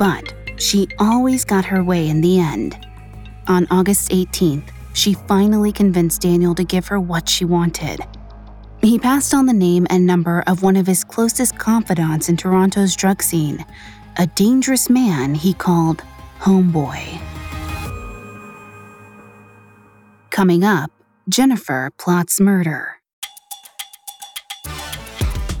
But 0.00 0.32
she 0.56 0.88
always 0.98 1.44
got 1.44 1.66
her 1.66 1.84
way 1.84 2.08
in 2.08 2.22
the 2.22 2.40
end. 2.40 2.74
On 3.48 3.66
August 3.70 4.10
18th, 4.10 4.70
she 4.94 5.12
finally 5.12 5.72
convinced 5.72 6.22
Daniel 6.22 6.54
to 6.54 6.64
give 6.64 6.88
her 6.88 6.98
what 6.98 7.28
she 7.28 7.44
wanted. 7.44 8.00
He 8.80 8.98
passed 8.98 9.34
on 9.34 9.44
the 9.44 9.52
name 9.52 9.86
and 9.90 10.06
number 10.06 10.42
of 10.46 10.62
one 10.62 10.76
of 10.76 10.86
his 10.86 11.04
closest 11.04 11.58
confidants 11.58 12.30
in 12.30 12.38
Toronto's 12.38 12.96
drug 12.96 13.22
scene, 13.22 13.62
a 14.16 14.26
dangerous 14.28 14.88
man 14.88 15.34
he 15.34 15.52
called 15.52 16.02
Homeboy. 16.38 17.20
Coming 20.30 20.64
up, 20.64 20.90
Jennifer 21.28 21.90
plots 21.98 22.40
murder. 22.40 22.99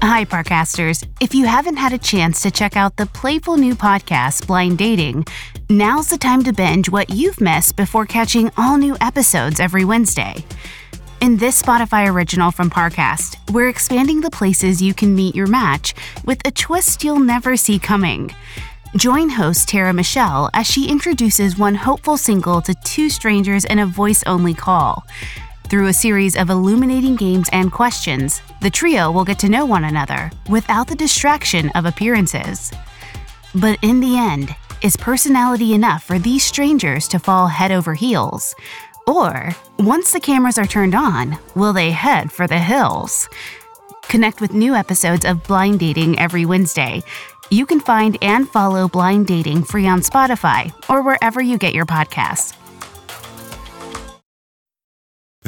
Hi, 0.02 0.24
Parcasters. 0.24 1.06
If 1.20 1.34
you 1.34 1.44
haven't 1.44 1.76
had 1.76 1.92
a 1.92 1.98
chance 1.98 2.40
to 2.40 2.50
check 2.50 2.74
out 2.74 2.96
the 2.96 3.04
playful 3.04 3.58
new 3.58 3.74
podcast, 3.74 4.46
Blind 4.46 4.78
Dating, 4.78 5.26
now's 5.68 6.08
the 6.08 6.16
time 6.16 6.42
to 6.44 6.54
binge 6.54 6.88
what 6.88 7.10
you've 7.10 7.38
missed 7.38 7.76
before 7.76 8.06
catching 8.06 8.50
all 8.56 8.78
new 8.78 8.96
episodes 9.02 9.60
every 9.60 9.84
Wednesday. 9.84 10.34
In 11.20 11.36
this 11.36 11.60
Spotify 11.60 12.10
original 12.10 12.50
from 12.50 12.70
Parcast, 12.70 13.52
we're 13.52 13.68
expanding 13.68 14.22
the 14.22 14.30
places 14.30 14.80
you 14.80 14.94
can 14.94 15.14
meet 15.14 15.34
your 15.34 15.46
match 15.46 15.94
with 16.24 16.40
a 16.46 16.50
twist 16.50 17.04
you'll 17.04 17.20
never 17.20 17.54
see 17.58 17.78
coming. 17.78 18.34
Join 18.96 19.28
host 19.28 19.68
Tara 19.68 19.92
Michelle 19.92 20.48
as 20.54 20.66
she 20.66 20.88
introduces 20.88 21.58
one 21.58 21.74
hopeful 21.74 22.16
single 22.16 22.62
to 22.62 22.74
two 22.84 23.10
strangers 23.10 23.66
in 23.66 23.78
a 23.78 23.86
voice 23.86 24.22
only 24.26 24.54
call. 24.54 25.04
Through 25.70 25.86
a 25.86 25.92
series 25.92 26.36
of 26.36 26.50
illuminating 26.50 27.14
games 27.14 27.48
and 27.52 27.70
questions, 27.70 28.42
the 28.60 28.70
trio 28.70 29.12
will 29.12 29.24
get 29.24 29.38
to 29.38 29.48
know 29.48 29.64
one 29.64 29.84
another 29.84 30.32
without 30.48 30.88
the 30.88 30.96
distraction 30.96 31.68
of 31.76 31.86
appearances. 31.86 32.72
But 33.54 33.78
in 33.80 34.00
the 34.00 34.18
end, 34.18 34.52
is 34.82 34.96
personality 34.96 35.72
enough 35.72 36.02
for 36.02 36.18
these 36.18 36.42
strangers 36.42 37.06
to 37.06 37.20
fall 37.20 37.46
head 37.46 37.70
over 37.70 37.94
heels? 37.94 38.52
Or, 39.06 39.54
once 39.78 40.10
the 40.10 40.18
cameras 40.18 40.58
are 40.58 40.66
turned 40.66 40.96
on, 40.96 41.38
will 41.54 41.72
they 41.72 41.92
head 41.92 42.32
for 42.32 42.48
the 42.48 42.58
hills? 42.58 43.28
Connect 44.02 44.40
with 44.40 44.52
new 44.52 44.74
episodes 44.74 45.24
of 45.24 45.44
Blind 45.44 45.78
Dating 45.78 46.18
every 46.18 46.46
Wednesday 46.46 47.04
you 47.50 47.66
can 47.66 47.80
find 47.80 48.16
and 48.22 48.48
follow 48.48 48.86
Blind 48.86 49.26
Dating 49.26 49.64
free 49.64 49.88
on 49.88 50.00
Spotify 50.00 50.72
or 50.88 51.02
wherever 51.02 51.40
you 51.40 51.58
get 51.58 51.74
your 51.74 51.84
podcasts. 51.84 52.54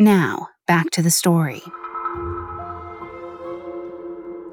Now, 0.00 0.48
back 0.66 0.88
to 0.92 1.02
the 1.02 1.10
story. 1.10 1.60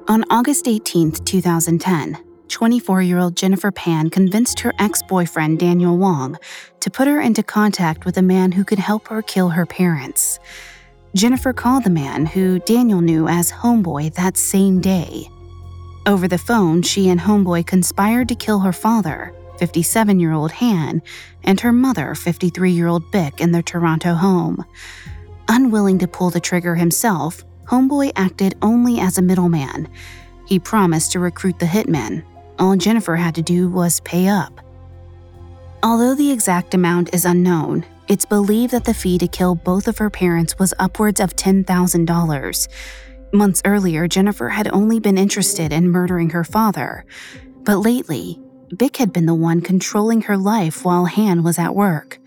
On 0.06 0.22
August 0.28 0.68
18, 0.68 1.12
2010, 1.12 2.18
24 2.48 3.00
year 3.00 3.18
old 3.18 3.34
Jennifer 3.34 3.70
Pan 3.70 4.10
convinced 4.10 4.60
her 4.60 4.74
ex 4.78 5.02
boyfriend 5.02 5.58
Daniel 5.58 5.96
Wong 5.96 6.36
to 6.80 6.90
put 6.90 7.08
her 7.08 7.22
into 7.22 7.42
contact 7.42 8.04
with 8.04 8.18
a 8.18 8.22
man 8.22 8.52
who 8.52 8.62
could 8.62 8.78
help 8.78 9.08
her 9.08 9.22
kill 9.22 9.48
her 9.48 9.64
parents. 9.64 10.38
Jennifer 11.16 11.54
called 11.54 11.84
the 11.84 11.88
man, 11.88 12.26
who 12.26 12.58
Daniel 12.58 13.00
knew 13.00 13.26
as 13.26 13.50
Homeboy, 13.50 14.12
that 14.16 14.36
same 14.36 14.82
day. 14.82 15.30
Over 16.04 16.28
the 16.28 16.36
phone, 16.36 16.82
she 16.82 17.08
and 17.08 17.20
Homeboy 17.20 17.66
conspired 17.66 18.28
to 18.28 18.34
kill 18.34 18.58
her 18.58 18.74
father, 18.74 19.32
57 19.58 20.20
year 20.20 20.32
old 20.32 20.52
Han, 20.52 21.00
and 21.42 21.58
her 21.60 21.72
mother, 21.72 22.14
53 22.14 22.70
year 22.70 22.86
old 22.86 23.10
Bich, 23.10 23.40
in 23.40 23.52
their 23.52 23.62
Toronto 23.62 24.12
home. 24.12 24.62
Unwilling 25.48 25.98
to 25.98 26.08
pull 26.08 26.30
the 26.30 26.40
trigger 26.40 26.74
himself, 26.74 27.44
Homeboy 27.64 28.12
acted 28.16 28.56
only 28.62 29.00
as 29.00 29.18
a 29.18 29.22
middleman. 29.22 29.88
He 30.46 30.58
promised 30.58 31.12
to 31.12 31.20
recruit 31.20 31.58
the 31.58 31.66
hitmen, 31.66 32.24
all 32.58 32.76
Jennifer 32.76 33.16
had 33.16 33.34
to 33.36 33.42
do 33.42 33.68
was 33.68 34.00
pay 34.00 34.28
up. 34.28 34.60
Although 35.82 36.14
the 36.14 36.32
exact 36.32 36.74
amount 36.74 37.14
is 37.14 37.24
unknown, 37.24 37.84
it's 38.08 38.24
believed 38.24 38.72
that 38.72 38.84
the 38.84 38.94
fee 38.94 39.18
to 39.18 39.28
kill 39.28 39.54
both 39.54 39.86
of 39.86 39.98
her 39.98 40.10
parents 40.10 40.58
was 40.58 40.74
upwards 40.78 41.20
of 41.20 41.36
$10,000. 41.36 42.68
Months 43.32 43.62
earlier, 43.64 44.08
Jennifer 44.08 44.48
had 44.48 44.68
only 44.72 44.98
been 44.98 45.18
interested 45.18 45.72
in 45.72 45.90
murdering 45.90 46.30
her 46.30 46.44
father, 46.44 47.04
but 47.62 47.76
lately, 47.76 48.40
Bich 48.70 48.96
had 48.96 49.12
been 49.12 49.26
the 49.26 49.34
one 49.34 49.60
controlling 49.60 50.22
her 50.22 50.36
life 50.36 50.84
while 50.84 51.06
Han 51.06 51.42
was 51.42 51.58
at 51.58 51.74
work. 51.74 52.18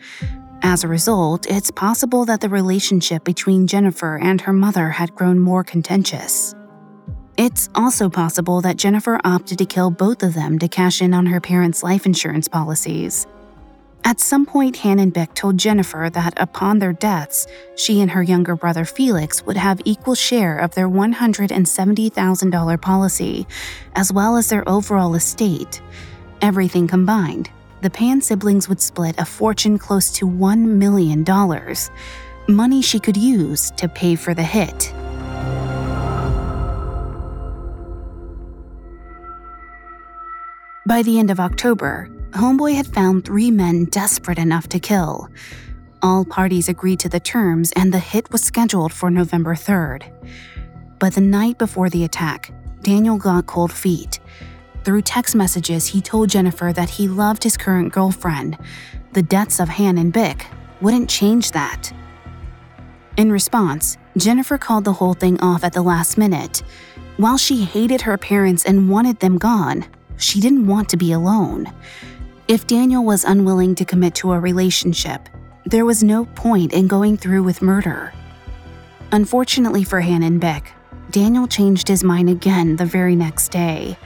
As 0.63 0.84
a 0.84 0.88
result, 0.88 1.47
it's 1.50 1.71
possible 1.71 2.24
that 2.26 2.39
the 2.39 2.50
relationship 2.50 3.24
between 3.24 3.65
Jennifer 3.65 4.17
and 4.17 4.39
her 4.41 4.54
mother 4.54 4.89
had 4.89 5.15
grown 5.15 5.39
more 5.39 5.63
contentious. 5.63 6.54
It's 7.36 7.67
also 7.74 8.10
possible 8.10 8.62
that 8.62 8.78
Jennifer 8.78 9.19
opted 9.24 9.58
to 9.58 9.65
kill 9.65 9.89
both 9.89 10.21
of 10.21 10.36
them 10.36 10.60
to 10.60 10.67
cash 10.67 11.02
in 11.02 11.15
on 11.15 11.26
her 11.26 11.41
parents' 11.41 11.82
life 11.82 12.06
insurance 12.06 12.47
policies. 12.47 13.26
At 14.04 14.19
some 14.19 14.45
point, 14.45 14.78
Han 14.78 15.00
and 15.00 15.12
Bich 15.13 15.34
told 15.34 15.58
Jennifer 15.58 16.10
that 16.13 16.34
upon 16.38 16.78
their 16.80 16.93
deaths, 16.93 17.47
she 17.76 18.02
and 18.02 18.12
her 18.12 18.21
younger 18.21 18.56
brother 18.56 18.86
Felix 18.86 19.43
would 19.45 19.58
have 19.58 19.82
equal 19.86 20.15
share 20.15 20.58
of 20.58 20.76
their 20.76 20.89
$170,000 20.89 22.82
policy, 22.82 23.47
as 23.95 24.13
well 24.13 24.38
as 24.38 24.50
their 24.50 24.67
overall 24.69 25.15
estate. 25.15 25.82
Everything 26.41 26.88
combined, 26.88 27.50
the 27.82 27.89
Pan 27.89 28.22
siblings 28.22 28.70
would 28.70 28.80
split 28.80 29.15
a 29.17 29.26
fortune 29.26 29.78
close 29.78 30.12
to 30.13 30.28
$1 30.28 30.58
million, 30.60 31.26
money 32.48 32.82
she 32.82 33.00
could 33.00 33.17
use 33.17 33.72
to 33.72 33.88
pay 33.88 34.15
for 34.15 34.34
the 34.34 34.44
hit. 34.44 34.94
By 40.86 41.04
the 41.04 41.20
end 41.20 41.32
of 41.32 41.39
October, 41.39 42.10
Homeboy 42.32 42.76
had 42.76 42.88
found 42.88 43.24
three 43.24 43.52
men 43.52 43.86
desperate 43.86 44.39
enough 44.39 44.67
to 44.70 44.80
kill. 44.80 45.30
All 46.02 46.26
parties 46.26 46.70
agreed 46.70 47.00
to 47.02 47.10
the 47.10 47.20
terms, 47.20 47.72
and 47.74 47.94
the 47.94 48.00
hit 48.00 48.32
was 48.32 48.41
scheduled 48.41 48.91
for 48.91 49.10
November 49.12 49.54
3rd. 49.54 50.12
But 51.00 51.13
the 51.13 51.22
night 51.22 51.58
before 51.58 51.89
the 51.89 52.04
attack, 52.04 52.52
Daniel 52.82 53.17
got 53.17 53.46
cold 53.46 53.72
feet. 53.72 54.20
Through 54.84 55.04
text 55.04 55.36
messages, 55.36 55.88
he 55.88 56.02
told 56.02 56.30
Jennifer 56.30 56.74
that 56.74 56.89
he 56.89 57.08
loved 57.08 57.44
his 57.44 57.58
current 57.58 57.94
girlfriend. 57.94 58.58
The 59.13 59.22
deaths 59.22 59.60
of 59.60 59.70
Han 59.70 59.98
and 59.98 60.13
Bich 60.13 60.46
wouldn't 60.82 61.10
change 61.10 61.52
that. 61.52 61.91
In 63.17 63.32
response, 63.32 63.98
Jennifer 64.17 64.58
called 64.58 64.86
the 64.86 64.94
whole 64.94 65.13
thing 65.13 65.39
off 65.39 65.63
at 65.63 65.74
the 65.74 65.82
last 65.82 66.17
minute. 66.17 66.63
While 67.17 67.38
she 67.38 67.63
hated 67.63 68.02
her 68.02 68.17
parents 68.17 68.65
and 68.65 68.89
wanted 68.89 69.20
them 69.20 69.38
gone, 69.38 69.86
she 70.17 70.39
didn't 70.39 70.65
want 70.65 70.89
to 70.89 70.98
be 70.98 71.12
alone. 71.12 71.72
If 72.48 72.67
Daniel 72.67 73.04
was 73.04 73.24
unwilling 73.24 73.76
to 73.76 73.86
commit 73.86 74.15
to 74.15 74.32
a 74.32 74.39
relationship, 74.39 75.30
there 75.65 75.86
was 75.86 76.04
no 76.04 76.26
point 76.26 76.74
in 76.74 76.88
going 76.88 77.17
through 77.17 77.44
with 77.44 77.62
murder. 77.62 78.13
Unfortunately 79.12 79.84
for 79.84 80.02
Han 80.02 80.24
and 80.24 80.41
Bich, 80.41 80.67
Daniel 81.12 81.48
changed 81.48 81.88
his 81.88 82.04
mind 82.04 82.30
again 82.30 82.78
the 82.78 82.86
very 82.86 83.15
next 83.15 83.50
day. 83.50 83.98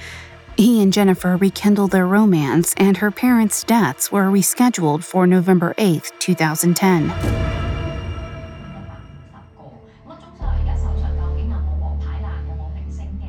He 0.58 0.82
and 0.82 0.94
Jennifer 0.94 1.36
rekindled 1.36 1.91
their 1.91 2.08
romance, 2.08 2.74
and 2.78 2.96
her 2.98 3.12
parents' 3.12 3.65
deaths 3.65 4.10
were 4.10 4.24
rescheduled 4.24 5.04
for 5.04 5.28
November 5.28 5.76
8, 5.78 6.13
2010. 6.20 7.10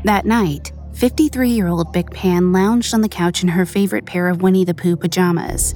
That 0.05 0.25
night, 0.25 0.71
53 0.93 1.51
year 1.51 1.67
old 1.67 1.93
Bich 1.93 2.12
Pan 2.12 2.53
lounged 2.53 2.95
on 2.95 3.01
the 3.01 3.09
couch 3.09 3.43
in 3.43 3.49
her 3.49 3.67
favorite 3.67 4.07
pair 4.07 4.29
of 4.29 4.41
Winnie 4.41 4.65
the 4.65 4.73
Pooh 4.73 4.95
pajamas. 4.95 5.75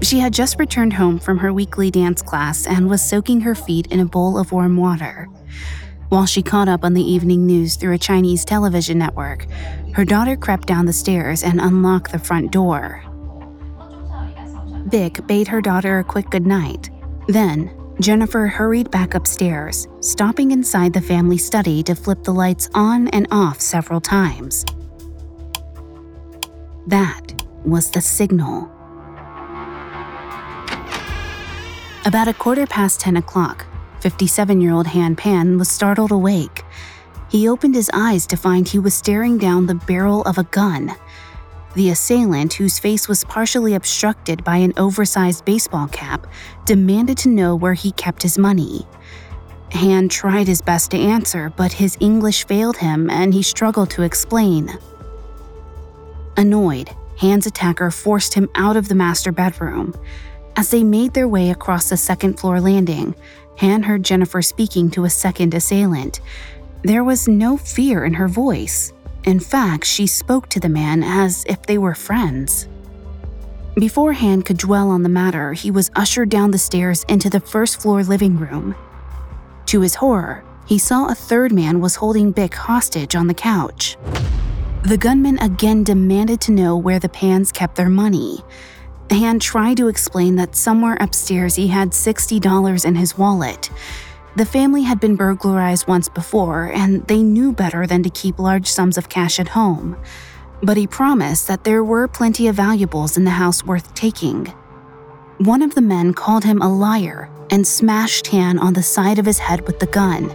She 0.00 0.18
had 0.18 0.32
just 0.32 0.58
returned 0.58 0.94
home 0.94 1.18
from 1.18 1.36
her 1.38 1.52
weekly 1.52 1.90
dance 1.90 2.22
class 2.22 2.66
and 2.66 2.88
was 2.88 3.06
soaking 3.06 3.42
her 3.42 3.54
feet 3.54 3.86
in 3.88 4.00
a 4.00 4.06
bowl 4.06 4.38
of 4.38 4.50
warm 4.50 4.78
water. 4.78 5.28
While 6.08 6.26
she 6.26 6.42
caught 6.42 6.68
up 6.68 6.84
on 6.84 6.94
the 6.94 7.02
evening 7.02 7.46
news 7.46 7.74
through 7.74 7.94
a 7.94 7.98
Chinese 7.98 8.44
television 8.44 8.98
network, 8.98 9.46
her 9.94 10.04
daughter 10.04 10.36
crept 10.36 10.68
down 10.68 10.86
the 10.86 10.92
stairs 10.92 11.42
and 11.42 11.60
unlocked 11.60 12.12
the 12.12 12.18
front 12.18 12.52
door. 12.52 13.02
Bich 14.88 15.26
bade 15.26 15.48
her 15.48 15.60
daughter 15.60 15.98
a 15.98 16.04
quick 16.04 16.30
goodnight. 16.30 16.90
Then, 17.26 17.72
Jennifer 18.00 18.46
hurried 18.46 18.90
back 18.92 19.14
upstairs, 19.14 19.88
stopping 20.00 20.52
inside 20.52 20.92
the 20.92 21.00
family 21.00 21.38
study 21.38 21.82
to 21.82 21.94
flip 21.96 22.22
the 22.22 22.34
lights 22.34 22.70
on 22.72 23.08
and 23.08 23.26
off 23.32 23.60
several 23.60 24.00
times. 24.00 24.64
That 26.86 27.42
was 27.64 27.90
the 27.90 28.00
signal. 28.00 28.70
About 32.04 32.28
a 32.28 32.34
quarter 32.34 32.66
past 32.66 33.00
10 33.00 33.16
o'clock, 33.16 33.66
57 34.06 34.60
year 34.60 34.72
old 34.72 34.86
Han 34.86 35.16
Pan 35.16 35.58
was 35.58 35.68
startled 35.68 36.12
awake. 36.12 36.62
He 37.28 37.48
opened 37.48 37.74
his 37.74 37.90
eyes 37.92 38.24
to 38.28 38.36
find 38.36 38.68
he 38.68 38.78
was 38.78 38.94
staring 38.94 39.36
down 39.36 39.66
the 39.66 39.74
barrel 39.74 40.22
of 40.22 40.38
a 40.38 40.44
gun. 40.44 40.94
The 41.74 41.90
assailant, 41.90 42.52
whose 42.52 42.78
face 42.78 43.08
was 43.08 43.24
partially 43.24 43.74
obstructed 43.74 44.44
by 44.44 44.58
an 44.58 44.74
oversized 44.76 45.44
baseball 45.44 45.88
cap, 45.88 46.28
demanded 46.66 47.18
to 47.18 47.28
know 47.28 47.56
where 47.56 47.74
he 47.74 47.90
kept 47.90 48.22
his 48.22 48.38
money. 48.38 48.86
Han 49.72 50.08
tried 50.08 50.46
his 50.46 50.62
best 50.62 50.92
to 50.92 50.98
answer, 50.98 51.52
but 51.56 51.72
his 51.72 51.96
English 51.98 52.46
failed 52.46 52.76
him 52.76 53.10
and 53.10 53.34
he 53.34 53.42
struggled 53.42 53.90
to 53.90 54.02
explain. 54.02 54.70
Annoyed, 56.36 56.90
Han's 57.18 57.46
attacker 57.48 57.90
forced 57.90 58.34
him 58.34 58.48
out 58.54 58.76
of 58.76 58.86
the 58.86 58.94
master 58.94 59.32
bedroom. 59.32 59.96
As 60.54 60.70
they 60.70 60.84
made 60.84 61.12
their 61.12 61.28
way 61.28 61.50
across 61.50 61.88
the 61.88 61.96
second 61.96 62.38
floor 62.38 62.60
landing, 62.60 63.16
Han 63.58 63.82
heard 63.82 64.02
Jennifer 64.02 64.42
speaking 64.42 64.90
to 64.90 65.04
a 65.04 65.10
second 65.10 65.54
assailant. 65.54 66.20
There 66.82 67.04
was 67.04 67.26
no 67.26 67.56
fear 67.56 68.04
in 68.04 68.14
her 68.14 68.28
voice. 68.28 68.92
In 69.24 69.40
fact, 69.40 69.86
she 69.86 70.06
spoke 70.06 70.48
to 70.50 70.60
the 70.60 70.68
man 70.68 71.02
as 71.02 71.44
if 71.48 71.62
they 71.62 71.78
were 71.78 71.94
friends. 71.94 72.68
Before 73.74 74.12
Han 74.12 74.42
could 74.42 74.58
dwell 74.58 74.88
on 74.90 75.02
the 75.02 75.08
matter, 75.08 75.52
he 75.52 75.70
was 75.70 75.90
ushered 75.96 76.28
down 76.28 76.50
the 76.50 76.58
stairs 76.58 77.04
into 77.08 77.28
the 77.28 77.40
first 77.40 77.80
floor 77.80 78.02
living 78.02 78.38
room. 78.38 78.74
To 79.66 79.80
his 79.80 79.96
horror, 79.96 80.44
he 80.66 80.78
saw 80.78 81.08
a 81.08 81.14
third 81.14 81.52
man 81.52 81.80
was 81.80 81.96
holding 81.96 82.32
Bich 82.32 82.54
hostage 82.54 83.14
on 83.14 83.26
the 83.26 83.34
couch. 83.34 83.96
The 84.84 84.96
gunman 84.96 85.38
again 85.40 85.82
demanded 85.82 86.40
to 86.42 86.52
know 86.52 86.76
where 86.76 86.98
the 86.98 87.08
Pans 87.08 87.52
kept 87.52 87.74
their 87.76 87.88
money, 87.88 88.44
Han 89.10 89.38
tried 89.38 89.76
to 89.76 89.88
explain 89.88 90.36
that 90.36 90.56
somewhere 90.56 90.96
upstairs 91.00 91.54
he 91.54 91.68
had 91.68 91.90
$60 91.90 92.84
in 92.84 92.94
his 92.94 93.16
wallet. 93.16 93.70
The 94.36 94.44
family 94.44 94.82
had 94.82 95.00
been 95.00 95.16
burglarized 95.16 95.88
once 95.88 96.08
before, 96.08 96.70
and 96.72 97.06
they 97.06 97.22
knew 97.22 97.52
better 97.52 97.86
than 97.86 98.02
to 98.02 98.10
keep 98.10 98.38
large 98.38 98.66
sums 98.66 98.98
of 98.98 99.08
cash 99.08 99.40
at 99.40 99.48
home. 99.48 99.96
But 100.62 100.76
he 100.76 100.86
promised 100.86 101.48
that 101.48 101.64
there 101.64 101.82
were 101.82 102.08
plenty 102.08 102.46
of 102.48 102.56
valuables 102.56 103.16
in 103.16 103.24
the 103.24 103.30
house 103.30 103.64
worth 103.64 103.94
taking. 103.94 104.46
One 105.38 105.62
of 105.62 105.74
the 105.74 105.82
men 105.82 106.12
called 106.12 106.44
him 106.44 106.60
a 106.60 106.72
liar 106.72 107.30
and 107.50 107.66
smashed 107.66 108.26
Han 108.28 108.58
on 108.58 108.74
the 108.74 108.82
side 108.82 109.18
of 109.18 109.26
his 109.26 109.38
head 109.38 109.66
with 109.66 109.78
the 109.78 109.86
gun. 109.86 110.30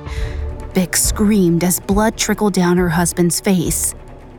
Bich 0.73 0.95
screamed 0.95 1.63
as 1.63 1.79
blood 1.79 2.17
trickled 2.17 2.53
down 2.53 2.77
her 2.77 2.89
husband's 2.89 3.39
face. 3.39 3.93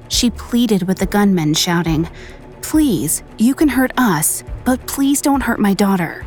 She 0.09 0.31
pleaded 0.31 0.85
with 0.89 0.99
the 0.99 1.07
gunman, 1.07 1.55
shouting, 1.55 2.09
Please, 2.63 3.23
you 3.39 3.55
can 3.55 3.69
hurt 3.69 3.93
us, 3.99 4.43
but 4.65 4.87
please 4.87 5.21
don't 5.21 5.43
hurt 5.43 5.61
my 5.61 5.75
daughter. 5.75 6.25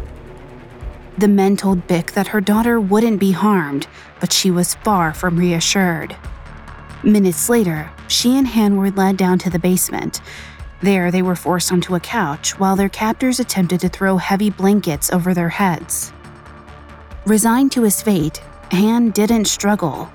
The 1.18 1.28
men 1.28 1.58
told 1.58 1.88
Bich 1.88 2.12
that 2.12 2.28
her 2.28 2.42
daughter 2.42 2.80
wouldn't 2.80 3.20
be 3.20 3.32
harmed, 3.32 3.88
but 4.20 4.32
she 4.32 4.52
was 4.52 4.76
far 4.76 5.14
from 5.14 5.38
reassured. 5.38 6.16
Minutes 7.04 7.50
later, 7.50 7.90
she 8.08 8.38
and 8.38 8.48
Han 8.48 8.78
were 8.78 8.92
led 8.92 9.18
down 9.18 9.40
to 9.40 9.50
the 9.50 9.60
basement. 9.60 10.22
There, 10.82 11.10
they 11.10 11.22
were 11.22 11.36
forced 11.36 11.72
onto 11.72 11.96
a 11.96 12.00
couch 12.00 12.60
while 12.60 12.76
their 12.76 12.90
captors 12.90 13.40
attempted 13.40 13.80
to 13.80 13.90
throw 13.90 14.18
heavy 14.18 14.50
blankets 14.50 15.12
over 15.12 15.34
their 15.34 15.50
heads. 15.50 16.12
Resigned 17.26 17.72
to 17.72 17.84
his 17.84 18.02
fate, 18.02 18.42
Han 18.72 19.12
didn't 19.12 19.46
struggle. 19.46 20.12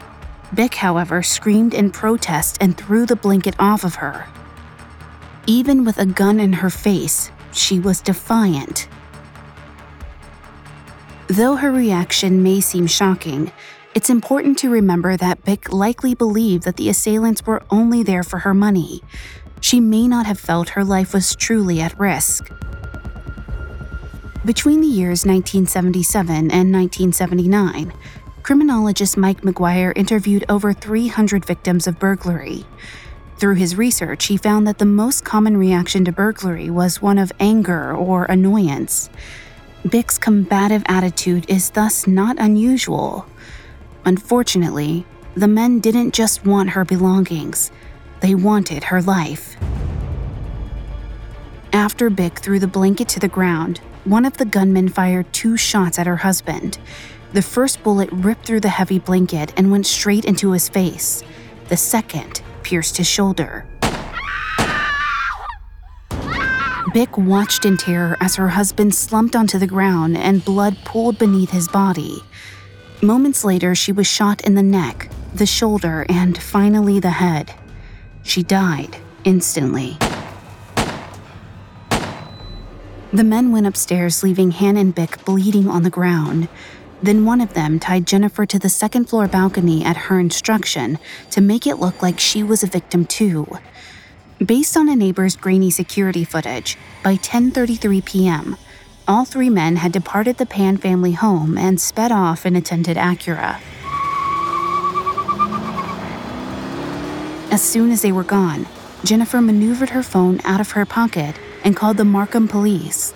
Bich, 0.54 0.74
however, 0.74 1.22
screamed 1.22 1.74
in 1.74 1.90
protest 1.90 2.58
and 2.60 2.76
threw 2.76 3.06
the 3.06 3.16
blanket 3.16 3.54
off 3.58 3.84
of 3.84 3.96
her. 3.96 4.26
Even 5.50 5.84
with 5.84 5.98
a 5.98 6.06
gun 6.06 6.38
in 6.38 6.52
her 6.52 6.70
face, 6.70 7.32
she 7.50 7.80
was 7.80 8.00
defiant. 8.00 8.86
Though 11.26 11.56
her 11.56 11.72
reaction 11.72 12.44
may 12.44 12.60
seem 12.60 12.86
shocking, 12.86 13.50
it's 13.92 14.10
important 14.10 14.58
to 14.58 14.70
remember 14.70 15.16
that 15.16 15.44
Bich 15.44 15.72
likely 15.72 16.14
believed 16.14 16.62
that 16.62 16.76
the 16.76 16.88
assailants 16.88 17.44
were 17.44 17.64
only 17.68 18.04
there 18.04 18.22
for 18.22 18.38
her 18.38 18.54
money. 18.54 19.02
She 19.60 19.80
may 19.80 20.06
not 20.06 20.24
have 20.24 20.38
felt 20.38 20.68
her 20.68 20.84
life 20.84 21.12
was 21.12 21.34
truly 21.34 21.80
at 21.80 21.98
risk. 21.98 22.48
Between 24.44 24.80
the 24.80 24.86
years 24.86 25.26
1977 25.26 26.32
and 26.52 26.72
1979, 26.72 27.92
criminologist 28.44 29.16
Mike 29.16 29.42
Maguire 29.42 29.92
interviewed 29.96 30.44
over 30.48 30.72
300 30.72 31.44
victims 31.44 31.88
of 31.88 31.98
burglary. 31.98 32.64
Through 33.40 33.54
his 33.54 33.74
research, 33.74 34.26
he 34.26 34.36
found 34.36 34.66
that 34.66 34.76
the 34.76 34.84
most 34.84 35.24
common 35.24 35.56
reaction 35.56 36.04
to 36.04 36.12
burglary 36.12 36.68
was 36.68 37.00
one 37.00 37.16
of 37.16 37.32
anger 37.40 37.90
or 37.96 38.26
annoyance. 38.26 39.08
Bich's 39.82 40.18
combative 40.18 40.82
attitude 40.84 41.48
is 41.48 41.70
thus 41.70 42.06
not 42.06 42.36
unusual. 42.38 43.24
Unfortunately, 44.04 45.06
the 45.34 45.48
men 45.48 45.80
didn't 45.80 46.12
just 46.12 46.44
want 46.44 46.70
her 46.70 46.84
belongings, 46.84 47.70
they 48.20 48.34
wanted 48.34 48.84
her 48.84 49.00
life. 49.00 49.56
After 51.72 52.10
Bich 52.10 52.40
threw 52.40 52.58
the 52.58 52.66
blanket 52.66 53.08
to 53.08 53.20
the 53.20 53.28
ground, 53.28 53.78
one 54.04 54.26
of 54.26 54.36
the 54.36 54.44
gunmen 54.44 54.90
fired 54.90 55.32
two 55.32 55.56
shots 55.56 55.98
at 55.98 56.06
her 56.06 56.18
husband. 56.18 56.78
The 57.32 57.40
first 57.40 57.82
bullet 57.82 58.10
ripped 58.12 58.44
through 58.44 58.60
the 58.60 58.68
heavy 58.68 58.98
blanket 58.98 59.54
and 59.56 59.70
went 59.70 59.86
straight 59.86 60.26
into 60.26 60.50
his 60.50 60.68
face. 60.68 61.22
The 61.70 61.78
second 61.78 62.42
pierced 62.70 62.98
his 62.98 63.08
shoulder. 63.08 63.66
Bich 66.94 67.18
watched 67.18 67.64
in 67.64 67.76
terror 67.76 68.16
as 68.20 68.36
her 68.36 68.46
husband 68.50 68.94
slumped 68.94 69.34
onto 69.34 69.58
the 69.58 69.66
ground 69.66 70.16
and 70.16 70.44
blood 70.44 70.76
pooled 70.84 71.18
beneath 71.18 71.50
his 71.50 71.66
body. 71.66 72.22
Moments 73.02 73.44
later, 73.44 73.74
she 73.74 73.90
was 73.90 74.06
shot 74.06 74.40
in 74.42 74.54
the 74.54 74.62
neck, 74.62 75.10
the 75.34 75.46
shoulder, 75.46 76.06
and 76.08 76.40
finally 76.40 77.00
the 77.00 77.10
head. 77.10 77.52
She 78.22 78.44
died 78.44 78.96
instantly. 79.24 79.96
The 83.12 83.24
men 83.24 83.50
went 83.50 83.66
upstairs, 83.66 84.22
leaving 84.22 84.52
Han 84.52 84.76
and 84.76 84.94
Bich 84.94 85.24
bleeding 85.24 85.68
on 85.68 85.82
the 85.82 85.90
ground. 85.90 86.48
Then 87.02 87.24
one 87.24 87.40
of 87.40 87.54
them 87.54 87.80
tied 87.80 88.06
Jennifer 88.06 88.44
to 88.46 88.58
the 88.58 88.68
second 88.68 89.06
floor 89.06 89.26
balcony 89.26 89.84
at 89.84 89.96
her 89.96 90.20
instruction 90.20 90.98
to 91.30 91.40
make 91.40 91.66
it 91.66 91.76
look 91.76 92.02
like 92.02 92.20
she 92.20 92.42
was 92.42 92.62
a 92.62 92.66
victim 92.66 93.06
too. 93.06 93.58
Based 94.44 94.76
on 94.76 94.88
a 94.88 94.96
neighbor's 94.96 95.36
grainy 95.36 95.70
security 95.70 96.24
footage, 96.24 96.76
by 97.02 97.16
10:33 97.16 98.04
p.m., 98.04 98.56
all 99.08 99.24
three 99.24 99.50
men 99.50 99.76
had 99.76 99.92
departed 99.92 100.36
the 100.36 100.46
Pan 100.46 100.76
family 100.76 101.12
home 101.12 101.58
and 101.58 101.80
sped 101.80 102.12
off 102.12 102.46
in 102.46 102.54
a 102.54 102.60
tinted 102.60 102.96
Acura. 102.96 103.60
As 107.50 107.60
soon 107.60 107.90
as 107.90 108.02
they 108.02 108.12
were 108.12 108.22
gone, 108.24 108.66
Jennifer 109.04 109.40
maneuvered 109.40 109.90
her 109.90 110.02
phone 110.02 110.40
out 110.44 110.60
of 110.60 110.70
her 110.72 110.86
pocket 110.86 111.34
and 111.64 111.74
called 111.74 111.96
the 111.96 112.04
Markham 112.04 112.46
police. 112.46 113.12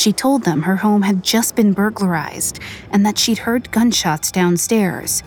She 0.00 0.14
told 0.14 0.44
them 0.44 0.62
her 0.62 0.76
home 0.76 1.02
had 1.02 1.22
just 1.22 1.54
been 1.54 1.74
burglarized 1.74 2.58
and 2.90 3.04
that 3.04 3.18
she'd 3.18 3.36
heard 3.36 3.70
gunshots 3.70 4.32
downstairs. 4.32 5.22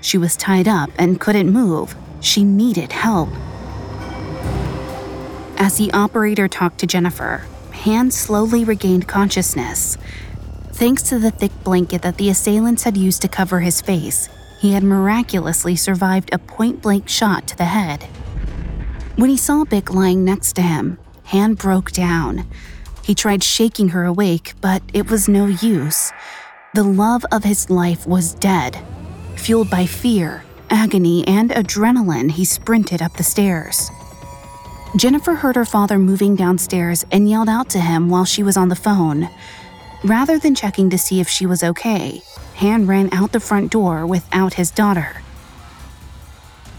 She 0.00 0.18
was 0.18 0.36
tied 0.36 0.66
up 0.66 0.90
and 0.98 1.20
couldn't 1.20 1.52
move. 1.52 1.94
She 2.20 2.42
needed 2.42 2.90
help. 2.90 3.28
As 5.56 5.78
the 5.78 5.92
operator 5.92 6.48
talked 6.48 6.78
to 6.78 6.88
Jennifer, 6.88 7.46
Han 7.84 8.10
slowly 8.10 8.64
regained 8.64 9.06
consciousness. 9.06 9.96
Thanks 10.72 11.04
to 11.04 11.20
the 11.20 11.30
thick 11.30 11.52
blanket 11.62 12.02
that 12.02 12.16
the 12.16 12.28
assailants 12.28 12.82
had 12.82 12.96
used 12.96 13.22
to 13.22 13.28
cover 13.28 13.60
his 13.60 13.80
face, 13.80 14.28
he 14.58 14.72
had 14.72 14.82
miraculously 14.82 15.76
survived 15.76 16.34
a 16.34 16.38
point 16.38 16.82
blank 16.82 17.08
shot 17.08 17.46
to 17.46 17.56
the 17.56 17.66
head. 17.66 18.02
When 19.14 19.30
he 19.30 19.36
saw 19.36 19.62
Bich 19.62 19.94
lying 19.94 20.24
next 20.24 20.54
to 20.54 20.62
him, 20.62 20.98
Han 21.26 21.54
broke 21.54 21.92
down. 21.92 22.44
He 23.06 23.14
tried 23.14 23.44
shaking 23.44 23.90
her 23.90 24.04
awake, 24.04 24.54
but 24.60 24.82
it 24.92 25.08
was 25.08 25.28
no 25.28 25.46
use. 25.46 26.10
The 26.74 26.82
love 26.82 27.24
of 27.30 27.44
his 27.44 27.70
life 27.70 28.04
was 28.04 28.34
dead. 28.34 28.76
Fueled 29.36 29.70
by 29.70 29.86
fear, 29.86 30.42
agony, 30.70 31.24
and 31.28 31.50
adrenaline, 31.50 32.32
he 32.32 32.44
sprinted 32.44 33.00
up 33.00 33.16
the 33.16 33.22
stairs. 33.22 33.92
Jennifer 34.96 35.36
heard 35.36 35.54
her 35.54 35.64
father 35.64 36.00
moving 36.00 36.34
downstairs 36.34 37.06
and 37.12 37.30
yelled 37.30 37.48
out 37.48 37.70
to 37.70 37.78
him 37.78 38.08
while 38.08 38.24
she 38.24 38.42
was 38.42 38.56
on 38.56 38.70
the 38.70 38.74
phone. 38.74 39.28
Rather 40.02 40.36
than 40.36 40.56
checking 40.56 40.90
to 40.90 40.98
see 40.98 41.20
if 41.20 41.28
she 41.28 41.46
was 41.46 41.62
okay, 41.62 42.22
Han 42.56 42.88
ran 42.88 43.08
out 43.12 43.30
the 43.30 43.38
front 43.38 43.70
door 43.70 44.04
without 44.04 44.54
his 44.54 44.72
daughter. 44.72 45.22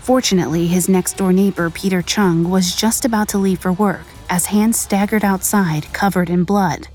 Fortunately, 0.01 0.67
his 0.67 0.89
next 0.89 1.15
door 1.15 1.31
neighbor, 1.31 1.69
Peter 1.69 2.01
Chung, 2.01 2.49
was 2.49 2.75
just 2.75 3.05
about 3.05 3.29
to 3.29 3.37
leave 3.37 3.59
for 3.59 3.71
work 3.71 4.05
as 4.29 4.47
Han 4.47 4.73
staggered 4.73 5.23
outside 5.23 5.91
covered 5.93 6.29
in 6.29 6.43
blood. 6.43 6.87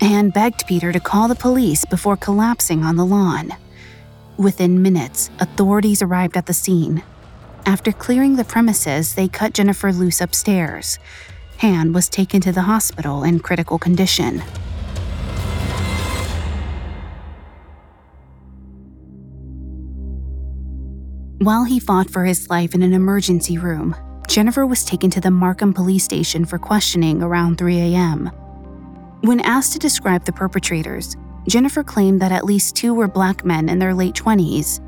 Han 0.00 0.30
begged 0.30 0.66
Peter 0.66 0.92
to 0.92 1.00
call 1.00 1.28
the 1.28 1.34
police 1.34 1.84
before 1.84 2.16
collapsing 2.16 2.84
on 2.84 2.96
the 2.96 3.04
lawn. 3.04 3.54
Within 4.36 4.82
minutes, 4.82 5.30
authorities 5.40 6.02
arrived 6.02 6.36
at 6.36 6.46
the 6.46 6.52
scene. 6.52 7.02
After 7.64 7.90
clearing 7.92 8.36
the 8.36 8.44
premises, 8.44 9.14
they 9.14 9.28
cut 9.28 9.54
Jennifer 9.54 9.92
loose 9.92 10.20
upstairs. 10.20 10.98
Han 11.58 11.92
was 11.92 12.08
taken 12.08 12.40
to 12.42 12.52
the 12.52 12.62
hospital 12.62 13.24
in 13.24 13.40
critical 13.40 13.78
condition. 13.78 14.42
While 21.38 21.64
he 21.64 21.80
fought 21.80 22.10
for 22.10 22.24
his 22.24 22.50
life 22.50 22.74
in 22.74 22.82
an 22.82 22.92
emergency 22.92 23.56
room, 23.56 23.94
Jennifer 24.26 24.66
was 24.66 24.84
taken 24.84 25.10
to 25.10 25.20
the 25.20 25.30
Markham 25.30 25.72
police 25.72 26.04
station 26.04 26.44
for 26.44 26.58
questioning 26.58 27.22
around 27.22 27.58
3 27.58 27.78
a.m. 27.78 28.26
When 29.22 29.40
asked 29.40 29.72
to 29.74 29.78
describe 29.78 30.24
the 30.24 30.32
perpetrators, 30.32 31.16
Jennifer 31.48 31.84
claimed 31.84 32.20
that 32.20 32.32
at 32.32 32.44
least 32.44 32.74
two 32.74 32.92
were 32.92 33.08
black 33.08 33.44
men 33.44 33.68
in 33.68 33.78
their 33.78 33.94
late 33.94 34.14
20s. 34.14 34.80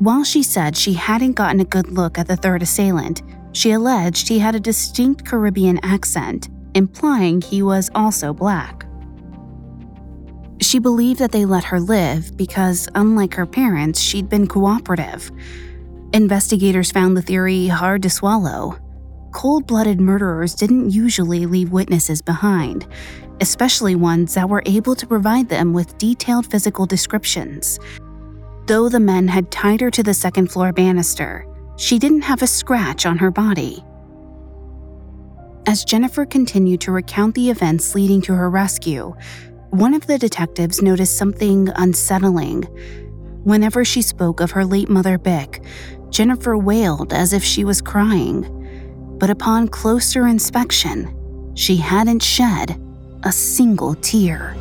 While 0.00 0.24
she 0.24 0.42
said 0.42 0.76
she 0.76 0.92
hadn't 0.92 1.32
gotten 1.32 1.60
a 1.60 1.64
good 1.64 1.88
look 1.88 2.18
at 2.18 2.28
the 2.28 2.36
third 2.36 2.62
assailant, 2.62 3.22
she 3.52 3.72
alleged 3.72 4.28
he 4.28 4.38
had 4.38 4.54
a 4.54 4.60
distinct 4.60 5.24
Caribbean 5.24 5.80
accent, 5.82 6.48
implying 6.74 7.40
he 7.40 7.62
was 7.62 7.90
also 7.94 8.32
black. 8.32 8.86
She 10.60 10.78
believed 10.78 11.18
that 11.20 11.32
they 11.32 11.44
let 11.44 11.64
her 11.64 11.80
live 11.80 12.36
because, 12.36 12.88
unlike 12.94 13.34
her 13.34 13.46
parents, 13.46 14.00
she'd 14.00 14.28
been 14.28 14.46
cooperative. 14.46 15.30
Investigators 16.14 16.92
found 16.92 17.16
the 17.16 17.22
theory 17.22 17.68
hard 17.68 18.02
to 18.02 18.10
swallow. 18.10 18.78
Cold 19.32 19.66
blooded 19.66 19.98
murderers 19.98 20.54
didn't 20.54 20.90
usually 20.90 21.46
leave 21.46 21.72
witnesses 21.72 22.20
behind, 22.20 22.86
especially 23.40 23.94
ones 23.94 24.34
that 24.34 24.46
were 24.46 24.62
able 24.66 24.94
to 24.94 25.06
provide 25.06 25.48
them 25.48 25.72
with 25.72 25.96
detailed 25.96 26.44
physical 26.44 26.84
descriptions. 26.84 27.78
Though 28.66 28.90
the 28.90 29.00
men 29.00 29.26
had 29.26 29.50
tied 29.50 29.80
her 29.80 29.90
to 29.90 30.02
the 30.02 30.12
second 30.12 30.52
floor 30.52 30.70
banister, 30.70 31.46
she 31.78 31.98
didn't 31.98 32.22
have 32.22 32.42
a 32.42 32.46
scratch 32.46 33.06
on 33.06 33.16
her 33.16 33.30
body. 33.30 33.82
As 35.66 35.82
Jennifer 35.82 36.26
continued 36.26 36.82
to 36.82 36.92
recount 36.92 37.34
the 37.34 37.48
events 37.48 37.94
leading 37.94 38.20
to 38.22 38.34
her 38.34 38.50
rescue, 38.50 39.14
one 39.70 39.94
of 39.94 40.06
the 40.06 40.18
detectives 40.18 40.82
noticed 40.82 41.16
something 41.16 41.70
unsettling. 41.76 42.64
Whenever 43.44 43.84
she 43.84 44.02
spoke 44.02 44.40
of 44.40 44.50
her 44.50 44.64
late 44.64 44.90
mother, 44.90 45.18
Bich, 45.18 45.64
Jennifer 46.12 46.58
wailed 46.58 47.14
as 47.14 47.32
if 47.32 47.42
she 47.42 47.64
was 47.64 47.80
crying. 47.80 48.46
But 49.18 49.30
upon 49.30 49.68
closer 49.68 50.26
inspection, 50.26 51.52
she 51.56 51.76
hadn't 51.76 52.22
shed 52.22 52.78
a 53.22 53.32
single 53.32 53.94
tear. 53.94 54.54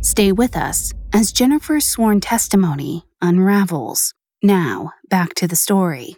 Stay 0.00 0.32
with 0.32 0.56
us 0.56 0.94
as 1.12 1.30
Jennifer's 1.30 1.84
sworn 1.84 2.20
testimony 2.20 3.04
unravels. 3.20 4.14
Now, 4.42 4.94
back 5.10 5.34
to 5.34 5.46
the 5.46 5.56
story. 5.56 6.16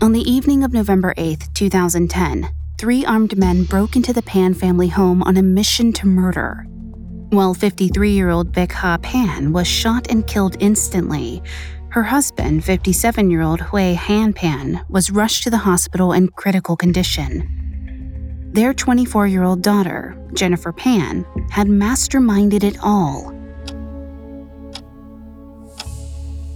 On 0.00 0.12
the 0.12 0.22
evening 0.24 0.64
of 0.64 0.72
November 0.72 1.12
8, 1.18 1.48
2010, 1.52 2.48
three 2.78 3.04
armed 3.04 3.36
men 3.36 3.64
broke 3.64 3.96
into 3.96 4.14
the 4.14 4.22
Pan 4.22 4.54
family 4.54 4.88
home 4.88 5.22
on 5.24 5.36
a 5.36 5.42
mission 5.42 5.92
to 5.92 6.06
murder. 6.06 6.66
While 7.30 7.54
53 7.54 8.10
year 8.10 8.30
old 8.30 8.52
Bich 8.52 8.72
Ha 8.72 8.98
Pan 8.98 9.52
was 9.52 9.66
shot 9.66 10.10
and 10.10 10.26
killed 10.26 10.56
instantly, 10.60 11.42
her 11.90 12.02
husband, 12.02 12.64
57 12.64 13.30
year 13.30 13.42
old 13.42 13.60
Hui 13.60 13.94
Han 13.94 14.32
Pan, 14.32 14.84
was 14.88 15.10
rushed 15.10 15.44
to 15.44 15.50
the 15.50 15.58
hospital 15.58 16.12
in 16.12 16.28
critical 16.28 16.76
condition. 16.76 18.50
Their 18.52 18.72
24 18.72 19.26
year 19.26 19.42
old 19.44 19.62
daughter, 19.62 20.16
Jennifer 20.32 20.72
Pan, 20.72 21.26
had 21.50 21.66
masterminded 21.66 22.64
it 22.64 22.78
all 22.82 23.38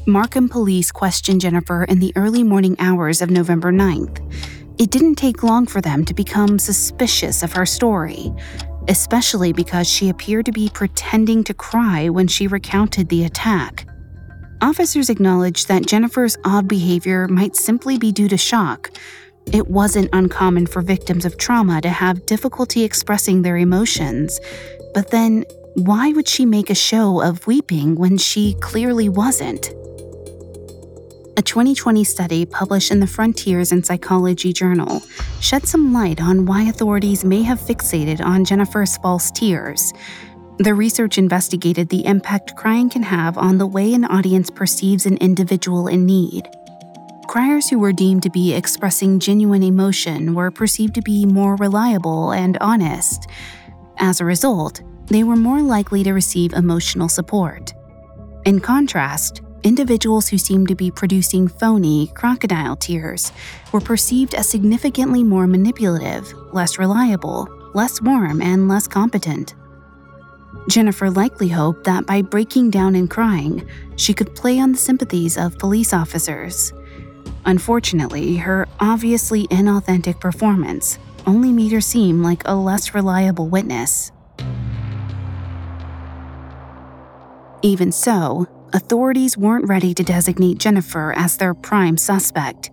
Markham 0.07 0.49
police 0.49 0.91
questioned 0.91 1.41
Jennifer 1.41 1.85
in 1.85 2.01
the 2.01 2.13
early 2.17 2.43
morning 2.43 2.75
hours 2.81 3.23
of 3.23 3.31
November 3.31 3.73
9th. 3.73 4.19
It 4.81 4.91
didn't 4.91 5.15
take 5.15 5.45
long 5.45 5.65
for 5.65 5.81
them 5.81 6.05
to 6.07 6.13
become 6.13 6.59
suspicious 6.59 7.45
of 7.45 7.53
her 7.53 7.65
story, 7.65 8.33
especially 8.89 9.53
because 9.53 9.89
she 9.89 10.09
appeared 10.09 10.47
to 10.47 10.53
be 10.53 10.69
pretending 10.69 11.45
to 11.45 11.55
cry 11.55 12.09
when 12.09 12.29
she 12.29 12.47
recounted 12.47 13.09
the 13.09 13.25
attack. 13.25 13.87
Officers 14.61 15.11
acknowledged 15.11 15.69
that 15.69 15.87
Jennifer's 15.87 16.37
odd 16.45 16.69
behavior 16.69 17.27
might 17.29 17.57
simply 17.57 17.99
be 17.99 18.13
due 18.13 18.29
to 18.29 18.37
shock. 18.37 18.91
It 19.53 19.69
wasn't 19.69 20.11
uncommon 20.13 20.67
for 20.67 20.83
victims 20.83 21.25
of 21.25 21.37
trauma 21.37 21.81
to 21.81 21.89
have 21.89 22.27
difficulty 22.27 22.85
expressing 22.85 23.43
their 23.43 23.57
emotions, 23.57 24.39
but 24.95 25.11
then 25.11 25.45
why 25.75 26.13
would 26.13 26.29
she 26.29 26.47
make 26.47 26.71
a 26.71 26.75
show 26.75 27.21
of 27.23 27.47
weeping 27.47 27.97
when 27.97 28.19
she 28.19 28.55
clearly 28.61 29.09
wasn't? 29.09 29.73
A 31.43 31.45
2020 31.45 32.05
study 32.05 32.47
published 32.47 32.93
in 32.93 33.01
the 33.01 33.07
Frontiers 33.09 33.73
in 33.73 33.83
Psychology 33.83 34.53
journal 34.53 35.03
shed 35.41 35.67
some 35.67 35.93
light 35.93 36.21
on 36.21 36.47
why 36.47 36.63
authorities 36.63 37.25
may 37.25 37.43
have 37.43 37.59
fixated 37.59 38.25
on 38.25 38.45
Jennifer's 38.45 38.97
false 38.99 39.29
tears. 39.33 39.93
The 40.59 40.73
research 40.73 41.19
investigated 41.19 41.89
the 41.89 42.07
impact 42.07 42.55
crying 42.55 42.89
can 42.89 43.03
have 43.03 43.37
on 43.37 43.59
the 43.59 43.67
way 43.67 43.93
an 43.93 44.05
audience 44.05 44.51
perceives 44.51 45.05
an 45.05 45.17
individual 45.17 45.89
in 45.89 46.07
need. 46.07 46.49
Criers 47.27 47.69
who 47.69 47.81
were 47.81 47.93
deemed 47.93 48.23
to 48.23 48.31
be 48.31 48.55
expressing 48.55 49.19
genuine 49.19 49.65
emotion 49.65 50.37
were 50.37 50.53
perceived 50.53 50.95
to 50.95 51.03
be 51.03 51.27
more 51.27 51.57
reliable 51.57 52.31
and 52.31 52.57
honest. 52.61 53.27
As 53.99 54.21
a 54.21 54.25
result, 54.25 54.81
they 55.07 55.25
were 55.25 55.35
more 55.35 55.61
likely 55.61 56.05
to 56.05 56.13
receive 56.13 56.53
emotional 56.53 57.09
support. 57.09 57.75
In 58.45 58.61
contrast, 58.61 59.42
individuals 59.63 60.29
who 60.29 60.39
seemed 60.39 60.69
to 60.69 60.75
be 60.75 60.91
producing 60.91 61.49
phony, 61.49 62.11
crocodile 62.15 62.77
tears 62.77 63.33
were 63.73 63.81
perceived 63.81 64.35
as 64.35 64.49
significantly 64.49 65.23
more 65.23 65.47
manipulative, 65.47 66.33
less 66.53 66.79
reliable, 66.79 67.49
less 67.75 68.01
warm, 68.01 68.43
and 68.43 68.69
less 68.69 68.87
competent. 68.87 69.55
Jennifer 70.69 71.11
likely 71.11 71.49
hoped 71.49 71.85
that 71.85 72.07
by 72.07 72.23
breaking 72.23 72.71
down 72.71 72.95
and 72.95 73.11
crying, 73.11 73.69
she 73.97 74.15
could 74.15 74.35
play 74.35 74.61
on 74.61 74.73
the 74.73 74.79
sympathies 74.79 75.37
of 75.37 75.59
police 75.59 75.93
officers. 75.93 76.73
Unfortunately, 77.45 78.37
her 78.37 78.69
obviously 78.79 79.47
inauthentic 79.49 80.21
performance 80.21 80.99
only 81.27 81.53
made 81.53 81.73
her 81.73 81.81
seem 81.81 82.23
like 82.23 82.43
a 82.45 82.55
less 82.55 82.95
reliable 82.95 83.49
witness. 83.49 84.13
Even 87.63 87.93
so, 87.93 88.47
authorities 88.73 89.37
weren't 89.37 89.69
ready 89.69 89.95
to 89.95 90.03
designate 90.03 90.59
Jennifer 90.59 91.13
as 91.17 91.37
their 91.37 91.55
prime 91.55 91.97
suspect. 91.97 92.71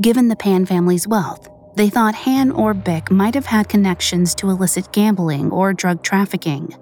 Given 0.00 0.28
the 0.28 0.36
Pan 0.36 0.66
family's 0.66 1.08
wealth, 1.08 1.48
they 1.76 1.88
thought 1.88 2.14
Han 2.14 2.50
or 2.50 2.74
Bich 2.74 3.10
might 3.10 3.34
have 3.34 3.46
had 3.46 3.68
connections 3.68 4.34
to 4.36 4.50
illicit 4.50 4.92
gambling 4.92 5.50
or 5.50 5.72
drug 5.72 6.02
trafficking. 6.02 6.76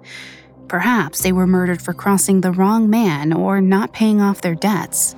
Perhaps 0.67 1.21
they 1.21 1.31
were 1.31 1.47
murdered 1.47 1.81
for 1.81 1.93
crossing 1.93 2.41
the 2.41 2.51
wrong 2.51 2.89
man 2.89 3.33
or 3.33 3.61
not 3.61 3.93
paying 3.93 4.21
off 4.21 4.41
their 4.41 4.55
debts. 4.55 5.15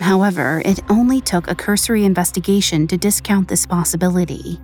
However, 0.00 0.60
it 0.64 0.80
only 0.90 1.20
took 1.20 1.48
a 1.48 1.54
cursory 1.54 2.04
investigation 2.04 2.86
to 2.88 2.96
discount 2.96 3.48
this 3.48 3.66
possibility. 3.66 4.60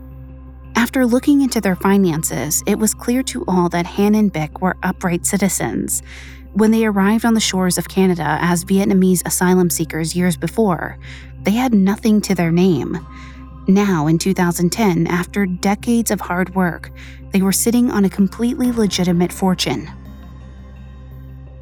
After 0.77 1.07
looking 1.07 1.41
into 1.41 1.61
their 1.61 1.77
finances, 1.77 2.63
it 2.67 2.79
was 2.79 2.95
clear 2.95 3.23
to 3.25 3.45
all 3.47 3.69
that 3.71 3.87
Han 3.87 4.15
and 4.15 4.33
Bich 4.33 4.61
were 4.61 4.77
upright 4.83 5.27
citizens. 5.27 6.03
When 6.53 6.73
they 6.73 6.85
arrived 6.85 7.25
on 7.25 7.35
the 7.35 7.41
shores 7.41 7.79
of 7.79 7.89
Canada 7.89 8.39
as 8.41 8.65
Vietnamese 8.65 9.25
asylum 9.25 9.71
seekers 9.71 10.17
years 10.17 10.37
before, 10.37 10.99
they 11.43 11.53
had 11.53 11.73
nothing 11.73 12.21
to 12.23 12.35
their 12.35 12.51
name. 12.51 12.99
Now, 13.69 14.09
in 14.09 14.19
2010, 14.19 15.07
after 15.07 15.47
decades 15.47 16.11
of 16.11 16.21
hard 16.21 16.55
work, 16.57 16.91
they 17.31 17.41
were 17.41 17.53
sitting 17.53 17.91
on 17.91 18.05
a 18.05 18.11
completely 18.11 18.73
legitimate 18.73 19.33
fortune. 19.33 19.89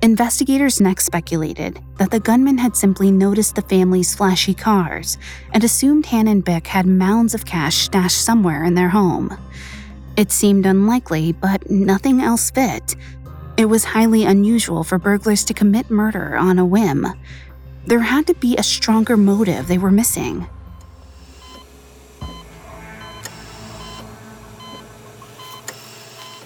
Investigators 0.01 0.81
next 0.81 1.05
speculated 1.05 1.83
that 1.97 2.11
the 2.11 2.21
gunman 2.21 2.57
had 2.57 2.77
simply 2.77 3.11
noticed 3.11 3.57
the 3.57 3.63
family's 3.63 4.15
flashy 4.15 4.55
cars 4.55 5.19
and 5.53 5.65
assumed 5.65 6.07
Han 6.07 6.29
and 6.29 6.45
Bich 6.45 6.69
had 6.69 6.87
mounds 6.87 7.35
of 7.35 7.45
cash 7.45 7.77
stashed 7.77 8.25
somewhere 8.25 8.65
in 8.65 8.75
their 8.75 8.89
home. 8.89 9.37
It 10.17 10.33
seemed 10.33 10.67
unlikely, 10.67 11.33
but 11.33 11.69
nothing 11.69 12.21
else 12.21 12.51
fit. 12.51 12.97
It 13.59 13.69
was 13.69 13.83
highly 13.83 14.25
unusual 14.25 14.85
for 14.85 15.01
burglars 15.01 15.43
to 15.47 15.53
commit 15.53 15.91
murder 15.91 16.37
on 16.37 16.61
a 16.61 16.65
whim. 16.65 17.09
There 17.87 17.99
had 17.99 18.29
to 18.29 18.35
be 18.35 18.57
a 18.57 18.63
stronger 18.63 19.17
motive 19.17 19.67
they 19.67 19.79
were 19.79 19.91
missing. 19.91 20.47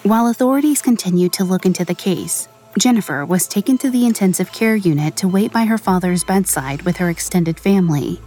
While 0.03 0.29
authorities 0.29 0.81
continued 0.81 1.35
to 1.35 1.45
look 1.45 1.67
into 1.67 1.85
the 1.85 1.95
case, 1.95 2.49
Jennifer 2.79 3.27
was 3.27 3.47
taken 3.47 3.77
to 3.79 3.91
the 3.91 4.07
intensive 4.07 4.51
care 4.51 4.77
unit 4.77 5.15
to 5.17 5.29
wait 5.29 5.53
by 5.53 5.67
her 5.67 5.77
father's 5.77 6.25
bedside 6.25 6.81
with 6.81 6.97
her 6.97 7.11
extended 7.11 7.61
family. 7.61 8.23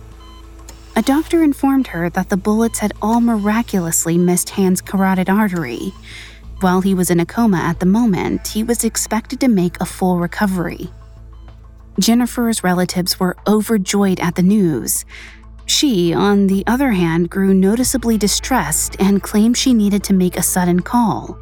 A 0.96 1.02
doctor 1.02 1.42
informed 1.42 1.88
her 1.88 2.12
that 2.12 2.30
the 2.30 2.38
bullets 2.38 2.80
had 2.80 2.94
all 3.02 3.20
miraculously 3.20 4.20
missed 4.20 4.52
Han's 4.52 4.80
carotid 4.80 5.28
artery. 5.28 5.92
While 6.62 6.82
he 6.82 6.94
was 6.94 7.12
in 7.12 7.20
a 7.20 7.26
coma 7.26 7.58
at 7.58 7.80
the 7.80 7.86
moment, 7.86 8.48
he 8.48 8.64
was 8.64 8.84
expected 8.84 9.40
to 9.42 9.48
make 9.48 9.80
a 9.80 9.86
full 9.86 10.20
recovery. 10.20 10.90
Jennifer's 12.00 12.64
relatives 12.64 13.20
were 13.20 13.38
overjoyed 13.48 14.20
at 14.20 14.36
the 14.36 14.44
news. 14.44 15.06
She, 15.66 16.14
on 16.14 16.48
the 16.48 16.64
other 16.68 16.92
hand, 16.92 17.30
grew 17.30 17.54
noticeably 17.54 18.18
distressed 18.18 18.96
and 19.00 19.24
claimed 19.24 19.58
she 19.58 19.74
needed 19.74 20.04
to 20.06 20.14
make 20.14 20.38
a 20.38 20.44
sudden 20.44 20.82
call. 20.82 21.38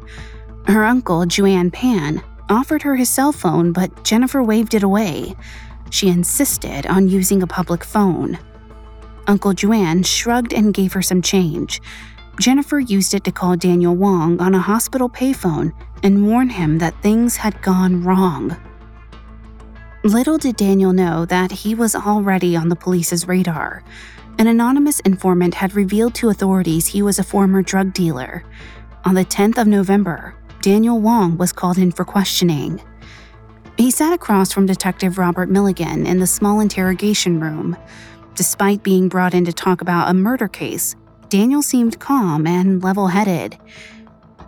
Her 0.66 0.84
uncle, 0.84 1.26
Juan 1.26 1.70
Pan, 1.70 2.22
offered 2.48 2.82
her 2.82 2.96
his 2.96 3.10
cell 3.10 3.32
phone, 3.32 3.72
but 3.72 4.04
Jennifer 4.04 4.42
waved 4.42 4.74
it 4.74 4.82
away. 4.82 5.34
She 5.90 6.08
insisted 6.08 6.86
on 6.86 7.08
using 7.08 7.42
a 7.42 7.46
public 7.46 7.84
phone. 7.84 8.38
Uncle 9.26 9.54
Juan 9.62 10.02
shrugged 10.02 10.52
and 10.52 10.74
gave 10.74 10.92
her 10.92 11.02
some 11.02 11.22
change. 11.22 11.80
Jennifer 12.40 12.80
used 12.80 13.14
it 13.14 13.24
to 13.24 13.32
call 13.32 13.56
Daniel 13.56 13.94
Wong 13.94 14.40
on 14.40 14.54
a 14.54 14.58
hospital 14.58 15.08
payphone 15.08 15.72
and 16.02 16.26
warn 16.26 16.50
him 16.50 16.78
that 16.78 17.00
things 17.00 17.36
had 17.36 17.62
gone 17.62 18.02
wrong. 18.02 18.56
Little 20.02 20.36
did 20.36 20.56
Daniel 20.56 20.92
know 20.92 21.24
that 21.24 21.50
he 21.50 21.74
was 21.74 21.94
already 21.94 22.56
on 22.56 22.68
the 22.68 22.76
police's 22.76 23.26
radar. 23.26 23.82
An 24.38 24.48
anonymous 24.48 25.00
informant 25.00 25.54
had 25.54 25.74
revealed 25.74 26.14
to 26.16 26.28
authorities 26.28 26.88
he 26.88 27.02
was 27.02 27.18
a 27.18 27.24
former 27.24 27.62
drug 27.62 27.94
dealer. 27.94 28.44
On 29.04 29.14
the 29.14 29.24
10th 29.24 29.56
of 29.58 29.66
November, 29.66 30.34
Daniel 30.60 31.00
Wong 31.00 31.36
was 31.38 31.52
called 31.52 31.78
in 31.78 31.92
for 31.92 32.04
questioning. 32.04 32.82
He 33.78 33.90
sat 33.90 34.12
across 34.12 34.52
from 34.52 34.66
Detective 34.66 35.18
Robert 35.18 35.48
Milligan 35.48 36.06
in 36.06 36.18
the 36.18 36.26
small 36.26 36.60
interrogation 36.60 37.38
room. 37.38 37.76
Despite 38.34 38.82
being 38.82 39.08
brought 39.08 39.34
in 39.34 39.44
to 39.44 39.52
talk 39.52 39.80
about 39.80 40.10
a 40.10 40.14
murder 40.14 40.48
case, 40.48 40.96
Daniel 41.28 41.62
seemed 41.62 41.98
calm 41.98 42.46
and 42.46 42.82
level 42.82 43.08
headed. 43.08 43.56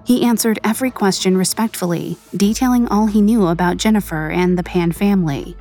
He 0.05 0.25
answered 0.25 0.61
every 0.63 0.91
question 0.91 1.37
respectfully, 1.37 2.17
detailing 2.37 2.87
all 2.89 3.07
he 3.07 3.21
knew 3.21 3.47
about 3.49 3.77
Jennifer 3.77 4.31
and 4.31 4.57
the 4.57 4.63
Pan 4.63 4.93
family. 4.93 5.57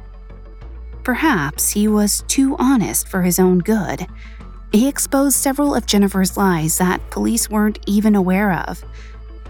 Perhaps 1.04 1.72
he 1.72 1.88
was 1.88 2.24
too 2.28 2.56
honest 2.58 3.08
for 3.08 3.22
his 3.22 3.40
own 3.40 3.60
good. 3.60 4.06
He 4.72 4.88
exposed 4.88 5.38
several 5.38 5.74
of 5.74 5.86
Jennifer's 5.86 6.36
lies 6.36 6.78
that 6.78 7.10
police 7.10 7.50
weren't 7.50 7.80
even 7.88 8.16
aware 8.16 8.54
of. 8.54 8.84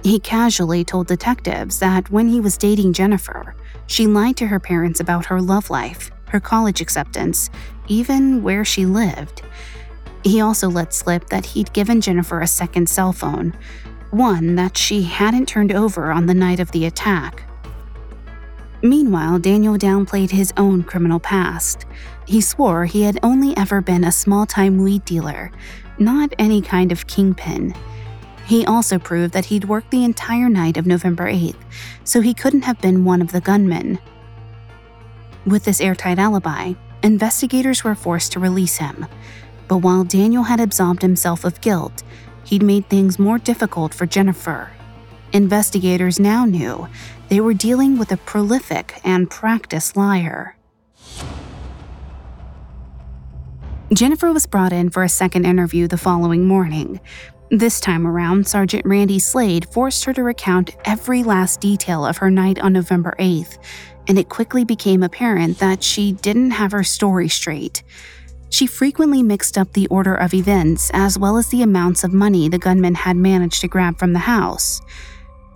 He 0.03 0.19
casually 0.19 0.83
told 0.83 1.07
detectives 1.07 1.79
that 1.79 2.11
when 2.11 2.29
he 2.29 2.39
was 2.39 2.57
dating 2.57 2.93
Jennifer, 2.93 3.55
she 3.87 4.05
lied 4.05 4.37
to 4.37 4.47
her 4.47 4.59
parents 4.59 4.99
about 4.99 5.25
her 5.25 5.41
love 5.41 5.69
life, 5.69 6.11
her 6.27 6.39
college 6.39 6.79
acceptance, 6.79 7.49
even 7.87 8.43
where 8.43 8.63
she 8.63 8.85
lived. 8.85 9.41
He 10.25 10.41
also 10.41 10.69
let 10.69 10.91
slip 10.91 11.29
that 11.29 11.45
he'd 11.45 11.71
given 11.71 12.01
Jennifer 12.01 12.41
a 12.41 12.47
second 12.47 12.89
cell 12.89 13.13
phone, 13.13 13.55
one 14.09 14.55
that 14.55 14.75
she 14.75 15.03
hadn't 15.03 15.47
turned 15.47 15.71
over 15.71 16.11
on 16.11 16.25
the 16.25 16.33
night 16.33 16.59
of 16.59 16.71
the 16.71 16.85
attack. 16.85 17.43
Meanwhile, 18.81 19.37
Daniel 19.37 19.77
downplayed 19.77 20.31
his 20.31 20.51
own 20.57 20.83
criminal 20.83 21.19
past. 21.19 21.85
He 22.25 22.41
swore 22.41 22.85
he 22.85 23.03
had 23.03 23.19
only 23.21 23.55
ever 23.55 23.81
been 23.81 24.03
a 24.03 24.11
small 24.11 24.47
time 24.47 24.79
weed 24.79 25.05
dealer, 25.05 25.51
not 25.99 26.33
any 26.39 26.59
kind 26.59 26.91
of 26.91 27.05
kingpin. 27.05 27.75
He 28.47 28.65
also 28.65 28.97
proved 28.97 29.33
that 29.33 29.45
he'd 29.45 29.65
worked 29.65 29.91
the 29.91 30.03
entire 30.03 30.49
night 30.49 30.77
of 30.77 30.87
November 30.87 31.31
8th, 31.31 31.61
so 32.03 32.21
he 32.21 32.33
couldn't 32.33 32.63
have 32.63 32.81
been 32.81 33.05
one 33.05 33.21
of 33.21 33.31
the 33.31 33.41
gunmen. 33.41 33.99
With 35.45 35.65
this 35.65 35.81
airtight 35.81 36.17
alibi, 36.17 36.73
investigators 37.03 37.83
were 37.83 37.93
forced 37.93 38.31
to 38.31 38.39
release 38.39 38.77
him. 38.77 39.05
But 39.67 39.77
while 39.77 40.03
Daniel 40.03 40.43
had 40.43 40.59
absolved 40.59 41.01
himself 41.01 41.43
of 41.43 41.61
guilt, 41.61 42.03
he'd 42.43 42.63
made 42.63 42.89
things 42.89 43.19
more 43.19 43.37
difficult 43.37 43.93
for 43.93 44.05
Jennifer. 44.05 44.71
Investigators 45.33 46.19
now 46.19 46.45
knew 46.45 46.87
they 47.29 47.39
were 47.39 47.53
dealing 47.53 47.97
with 47.97 48.11
a 48.11 48.17
prolific 48.17 49.01
and 49.03 49.29
practiced 49.29 49.97
liar. 49.97 50.55
Jennifer 53.93 54.31
was 54.31 54.45
brought 54.45 54.73
in 54.73 54.89
for 54.89 55.03
a 55.03 55.09
second 55.09 55.45
interview 55.45 55.87
the 55.87 55.97
following 55.97 56.47
morning, 56.47 56.99
this 57.51 57.79
time 57.79 58.07
around, 58.07 58.47
Sergeant 58.47 58.83
Randy 58.87 59.19
Slade 59.19 59.67
forced 59.71 60.03
her 60.05 60.13
to 60.13 60.23
recount 60.23 60.75
every 60.83 61.21
last 61.21 61.61
detail 61.61 62.03
of 62.03 62.17
her 62.17 62.31
night 62.31 62.57
on 62.57 62.73
November 62.73 63.13
8th, 63.19 63.59
and 64.07 64.17
it 64.17 64.29
quickly 64.29 64.65
became 64.65 65.03
apparent 65.03 65.59
that 65.59 65.83
she 65.83 66.11
didn't 66.11 66.51
have 66.51 66.71
her 66.71 66.83
story 66.83 67.29
straight. 67.29 67.83
She 68.55 68.67
frequently 68.67 69.21
mixed 69.21 69.57
up 69.57 69.73
the 69.73 69.85
order 69.87 70.15
of 70.15 70.33
events 70.33 70.89
as 70.93 71.19
well 71.19 71.35
as 71.35 71.49
the 71.49 71.61
amounts 71.61 72.05
of 72.05 72.13
money 72.13 72.47
the 72.47 72.57
gunman 72.57 72.95
had 72.95 73.17
managed 73.17 73.59
to 73.59 73.67
grab 73.67 73.99
from 73.99 74.13
the 74.13 74.19
house. 74.19 74.79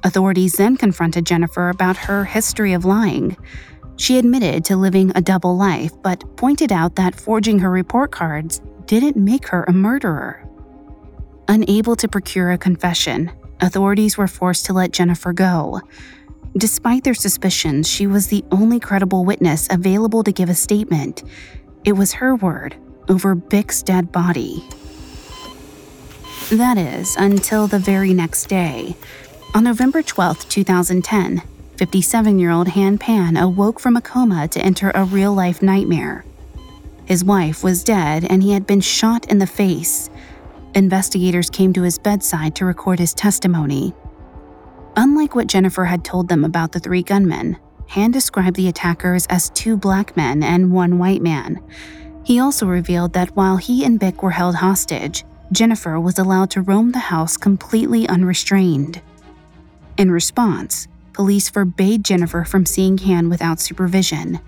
Authorities 0.04 0.56
then 0.56 0.76
confronted 0.76 1.26
Jennifer 1.26 1.70
about 1.70 1.96
her 1.96 2.26
history 2.26 2.74
of 2.74 2.84
lying. 2.84 3.38
She 3.96 4.18
admitted 4.18 4.66
to 4.66 4.76
living 4.76 5.14
a 5.16 5.22
double 5.22 5.56
life, 5.56 5.94
but 6.04 6.26
pointed 6.36 6.74
out 6.74 6.98
that 6.98 7.16
forging 7.16 7.60
her 7.60 7.72
report 7.72 8.12
cards 8.12 8.60
didn't 8.86 9.16
make 9.16 9.48
her 9.48 9.64
a 9.64 9.72
murderer. 9.72 10.46
Unable 11.48 11.96
to 11.96 12.10
procure 12.10 12.52
a 12.52 12.58
confession, 12.58 13.32
authorities 13.62 14.18
were 14.18 14.28
forced 14.28 14.66
to 14.66 14.74
let 14.74 14.92
Jennifer 14.92 15.32
go. 15.32 15.80
Despite 16.58 17.06
their 17.06 17.14
suspicions, 17.14 17.88
she 17.88 18.08
was 18.08 18.28
the 18.28 18.44
only 18.52 18.82
credible 18.82 19.24
witness 19.24 19.70
available 19.72 20.22
to 20.22 20.34
give 20.34 20.50
a 20.50 20.54
statement. 20.54 21.24
It 21.86 21.94
was 21.94 22.12
her 22.12 22.36
word 22.36 22.76
over 23.10 23.36
Bich's 23.36 23.84
dead 23.84 24.12
body. 24.12 24.64
That 26.52 26.78
is, 26.78 27.16
until 27.16 27.68
the 27.68 27.80
very 27.80 28.14
next 28.14 28.48
day. 28.48 28.96
On 29.54 29.64
November 29.64 30.02
12, 30.02 30.48
2010, 30.48 31.42
57 31.78 32.40
year 32.40 32.52
old 32.52 32.70
Han 32.70 32.98
Pan 32.98 33.38
awoke 33.38 33.80
from 33.80 33.96
a 33.96 34.02
coma 34.02 34.48
to 34.50 34.62
enter 34.62 34.92
a 34.94 35.04
real 35.04 35.34
life 35.34 35.62
nightmare. 35.62 36.26
His 37.06 37.24
wife 37.24 37.64
was 37.64 37.84
dead 37.84 38.26
and 38.30 38.44
he 38.44 38.52
had 38.52 38.68
been 38.68 38.82
shot 38.82 39.26
in 39.32 39.40
the 39.40 39.48
face. 39.48 40.10
Investigators 40.76 41.50
came 41.50 41.74
to 41.74 41.82
his 41.82 41.98
bedside 41.98 42.56
to 42.56 42.66
record 42.66 43.00
his 43.00 43.14
testimony. 43.14 43.94
Unlike 44.96 45.34
what 45.36 45.48
Jennifer 45.48 45.86
had 45.86 46.06
told 46.06 46.28
them 46.28 46.44
about 46.44 46.72
the 46.72 46.80
three 46.80 47.02
gunmen, 47.02 47.58
Han 47.90 48.12
described 48.12 48.56
the 48.56 48.68
attackers 48.68 49.26
as 49.28 49.50
two 49.52 49.76
black 49.78 50.16
men 50.16 50.44
and 50.44 50.72
one 50.72 51.00
white 51.00 51.22
man. 51.22 51.60
He 52.30 52.40
also 52.40 52.68
revealed 52.68 53.14
that 53.14 53.36
while 53.36 53.58
he 53.58 53.84
and 53.84 54.00
Bich 54.00 54.22
were 54.22 54.30
held 54.30 54.54
hostage, 54.54 55.26
Jennifer 55.52 56.00
was 56.00 56.20
allowed 56.20 56.52
to 56.52 56.62
roam 56.62 56.92
the 56.92 57.00
house 57.10 57.38
completely 57.38 58.08
unrestrained. 58.08 59.02
In 59.98 60.12
response, 60.12 60.88
police 61.12 61.50
forbade 61.50 62.06
Jennifer 62.06 62.44
from 62.44 62.68
seeing 62.68 63.00
Han 63.00 63.30
without 63.30 63.60
supervision. 63.60 64.40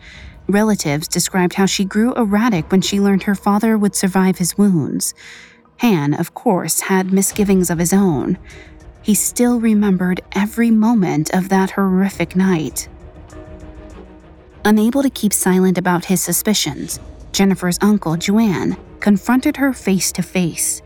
Relatives 0.47 1.07
described 1.07 1.55
how 1.55 1.65
she 1.65 1.84
grew 1.84 2.13
erratic 2.13 2.71
when 2.71 2.82
she 2.82 2.99
learned 3.01 3.23
her 3.23 3.34
father 3.34 3.79
would 3.79 3.95
survive 3.95 4.38
his 4.38 4.59
wounds. 4.59 5.15
Han, 5.77 6.13
of 6.13 6.36
course, 6.36 6.82
had 6.82 7.11
misgivings 7.11 7.71
of 7.71 7.79
his 7.79 7.93
own. 7.93 8.38
He 9.01 9.15
still 9.15 9.59
remembered 9.59 10.21
every 10.34 10.69
moment 10.69 11.34
of 11.34 11.49
that 11.49 11.71
horrific 11.71 12.36
night. 12.36 12.88
Unable 14.63 15.01
to 15.01 15.09
keep 15.09 15.34
silent 15.34 15.79
about 15.79 16.05
his 16.05 16.21
suspicions, 16.21 16.99
Jennifer's 17.32 17.79
uncle, 17.82 18.17
Juan, 18.17 18.77
confronted 18.99 19.57
her 19.57 19.73
face 19.73 20.11
to 20.13 20.21
face. 20.21 20.82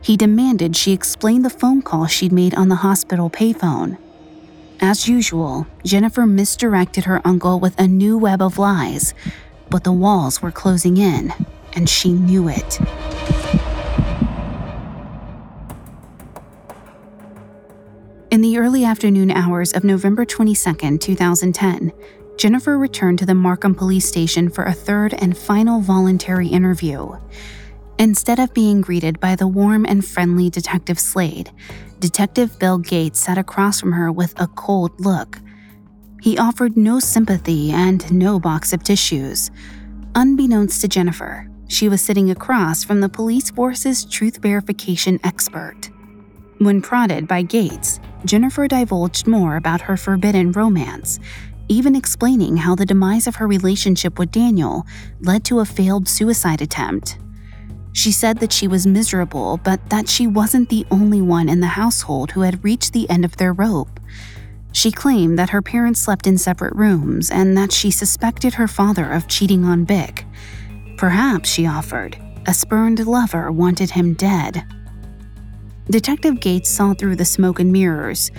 He 0.00 0.16
demanded 0.16 0.76
she 0.76 0.92
explain 0.92 1.42
the 1.42 1.50
phone 1.50 1.82
call 1.82 2.06
she'd 2.06 2.32
made 2.32 2.54
on 2.54 2.68
the 2.68 2.76
hospital 2.76 3.30
payphone. 3.30 3.98
As 4.80 5.06
usual, 5.06 5.66
Jennifer 5.84 6.26
misdirected 6.26 7.04
her 7.04 7.20
uncle 7.24 7.60
with 7.60 7.78
a 7.78 7.86
new 7.86 8.18
web 8.18 8.42
of 8.42 8.58
lies, 8.58 9.14
but 9.70 9.84
the 9.84 9.92
walls 9.92 10.42
were 10.42 10.50
closing 10.50 10.96
in, 10.96 11.32
and 11.74 11.88
she 11.88 12.12
knew 12.12 12.48
it. 12.48 12.80
In 18.32 18.40
the 18.40 18.58
early 18.58 18.84
afternoon 18.84 19.30
hours 19.30 19.72
of 19.72 19.84
November 19.84 20.24
22, 20.24 20.98
2010, 20.98 21.92
Jennifer 22.42 22.76
returned 22.76 23.20
to 23.20 23.24
the 23.24 23.36
Markham 23.36 23.72
police 23.72 24.04
station 24.04 24.50
for 24.50 24.64
a 24.64 24.72
third 24.72 25.14
and 25.14 25.38
final 25.38 25.80
voluntary 25.80 26.48
interview. 26.48 27.12
Instead 28.00 28.40
of 28.40 28.52
being 28.52 28.80
greeted 28.80 29.20
by 29.20 29.36
the 29.36 29.46
warm 29.46 29.86
and 29.86 30.04
friendly 30.04 30.50
Detective 30.50 30.98
Slade, 30.98 31.52
Detective 32.00 32.58
Bill 32.58 32.78
Goetz 32.78 33.20
sat 33.20 33.38
across 33.38 33.78
from 33.78 33.92
her 33.92 34.10
with 34.10 34.34
a 34.40 34.48
cold 34.48 34.90
look. 34.98 35.38
He 36.20 36.36
offered 36.36 36.76
no 36.76 36.98
sympathy 36.98 37.70
and 37.70 38.12
no 38.12 38.40
box 38.40 38.72
of 38.72 38.82
tissues. 38.82 39.52
Unbeknownst 40.16 40.80
to 40.80 40.88
Jennifer, 40.88 41.48
she 41.68 41.88
was 41.88 42.02
sitting 42.02 42.28
across 42.32 42.82
from 42.82 43.00
the 43.00 43.08
police 43.08 43.52
force's 43.52 44.04
truth 44.04 44.38
verification 44.38 45.20
expert. 45.22 45.90
When 46.58 46.82
prodded 46.82 47.28
by 47.28 47.42
Gates, 47.42 48.00
Jennifer 48.24 48.66
divulged 48.66 49.28
more 49.28 49.54
about 49.54 49.80
her 49.82 49.96
forbidden 49.96 50.50
romance, 50.50 51.20
even 51.68 51.94
explaining 51.94 52.58
how 52.58 52.74
the 52.74 52.86
demise 52.86 53.26
of 53.26 53.36
her 53.36 53.46
relationship 53.46 54.18
with 54.18 54.30
Daniel 54.30 54.86
led 55.20 55.44
to 55.44 55.60
a 55.60 55.64
failed 55.64 56.08
suicide 56.08 56.62
attempt. 56.62 57.18
She 57.92 58.10
said 58.10 58.38
that 58.38 58.52
she 58.52 58.66
was 58.66 58.86
miserable, 58.86 59.60
but 59.62 59.90
that 59.90 60.08
she 60.08 60.26
wasn't 60.26 60.70
the 60.70 60.86
only 60.90 61.20
one 61.20 61.48
in 61.48 61.60
the 61.60 61.66
household 61.66 62.30
who 62.32 62.40
had 62.40 62.64
reached 62.64 62.92
the 62.92 63.08
end 63.10 63.24
of 63.24 63.36
their 63.36 63.52
rope. 63.52 64.00
She 64.72 64.90
claimed 64.90 65.38
that 65.38 65.50
her 65.50 65.60
parents 65.60 66.00
slept 66.00 66.26
in 66.26 66.38
separate 66.38 66.74
rooms 66.74 67.30
and 67.30 67.56
that 67.56 67.72
she 67.72 67.90
suspected 67.90 68.54
her 68.54 68.66
father 68.66 69.12
of 69.12 69.28
cheating 69.28 69.64
on 69.64 69.84
Bich. 69.84 70.24
Perhaps, 70.96 71.50
she 71.50 71.66
offered, 71.66 72.16
a 72.46 72.54
spurned 72.54 73.06
lover 73.06 73.52
wanted 73.52 73.90
him 73.90 74.14
dead. 74.14 74.64
Detective 75.90 76.40
Goetz 76.40 76.70
saw 76.70 76.94
through 76.94 77.16
the 77.16 77.24
smoke 77.24 77.60
and 77.60 77.70
mirrors. 77.70 78.30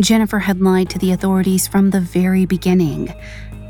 Jennifer 0.00 0.38
had 0.38 0.60
lied 0.60 0.88
to 0.90 0.98
the 0.98 1.12
authorities 1.12 1.66
from 1.66 1.90
the 1.90 2.00
very 2.00 2.46
beginning. 2.46 3.12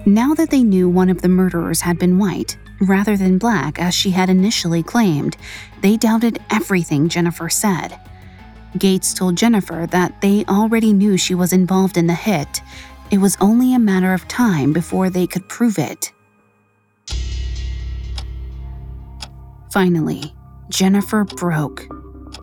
Now 0.04 0.34
that 0.34 0.50
they 0.50 0.62
knew 0.62 0.88
one 0.88 1.08
of 1.08 1.22
the 1.22 1.28
murderers 1.28 1.80
had 1.80 1.98
been 1.98 2.18
white, 2.18 2.56
rather 2.80 3.16
than 3.16 3.38
black 3.38 3.78
as 3.78 3.94
she 3.94 4.10
had 4.10 4.28
initially 4.28 4.82
claimed, 4.82 5.36
they 5.80 5.96
doubted 5.96 6.38
everything 6.50 7.08
Jennifer 7.08 7.48
said. 7.48 7.98
Goetz 8.76 9.14
told 9.14 9.36
Jennifer 9.36 9.86
that 9.90 10.20
they 10.20 10.44
already 10.44 10.92
knew 10.92 11.16
she 11.16 11.34
was 11.34 11.52
involved 11.52 11.96
in 11.96 12.06
the 12.06 12.14
hit. 12.14 12.60
It 13.10 13.18
was 13.18 13.38
only 13.40 13.74
a 13.74 13.78
matter 13.78 14.12
of 14.12 14.28
time 14.28 14.74
before 14.74 15.08
they 15.08 15.26
could 15.26 15.48
prove 15.48 15.78
it. 15.78 16.12
Finally, 19.72 20.34
Jennifer 20.68 21.24
broke. 21.24 21.86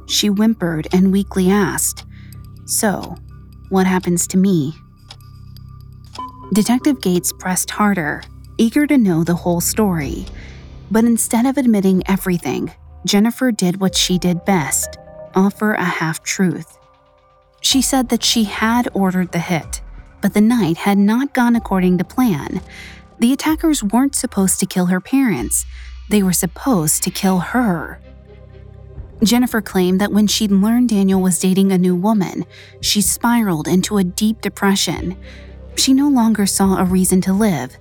She 0.08 0.28
whimpered 0.28 0.88
and 0.92 1.12
weakly 1.12 1.50
asked, 1.50 2.06
So, 2.66 3.16
what 3.76 3.86
happens 3.86 4.26
to 4.26 4.38
me? 4.38 4.74
Detective 6.54 7.02
Goetz 7.02 7.34
pressed 7.34 7.70
harder, 7.70 8.24
eager 8.58 8.88
to 8.88 8.98
know 8.98 9.26
the 9.26 9.36
whole 9.36 9.60
story. 9.60 10.26
But 10.90 11.04
instead 11.04 11.46
of 11.46 11.58
admitting 11.58 12.02
everything, 12.08 12.74
Jennifer 13.06 13.52
did 13.52 13.82
what 13.82 13.94
she 13.94 14.18
did 14.18 14.46
best 14.46 14.98
offer 15.36 15.74
a 15.74 15.84
half 15.84 16.24
truth. 16.24 16.78
She 17.60 17.82
said 17.82 18.08
that 18.08 18.24
she 18.24 18.46
had 18.46 18.88
ordered 18.94 19.34
the 19.34 19.40
hit, 19.40 19.82
but 20.22 20.34
the 20.34 20.40
night 20.40 20.78
had 20.78 20.98
not 20.98 21.34
gone 21.34 21.58
according 21.58 21.98
to 21.98 22.06
plan. 22.06 22.62
The 23.20 23.34
attackers 23.34 23.84
weren't 23.84 24.16
supposed 24.16 24.62
to 24.62 24.66
kill 24.66 24.86
her 24.86 25.02
parents, 25.02 25.66
they 26.10 26.24
were 26.24 26.32
supposed 26.32 27.04
to 27.04 27.12
kill 27.12 27.40
her. 27.40 28.00
Jennifer 29.24 29.62
claimed 29.62 30.02
that 30.02 30.12
when 30.12 30.28
she'd 30.28 30.52
learned 30.52 30.90
Daniel 30.90 31.22
was 31.22 31.40
dating 31.40 31.72
a 31.72 31.78
new 31.78 31.96
woman, 31.96 32.46
she 32.82 33.02
spiraled 33.02 33.68
into 33.68 33.98
a 33.98 34.04
deep 34.04 34.42
depression. 34.42 35.18
She 35.76 35.94
no 35.94 36.10
longer 36.10 36.46
saw 36.46 36.78
a 36.78 36.86
reason 36.86 37.22
to 37.22 37.34
live. 37.34 37.78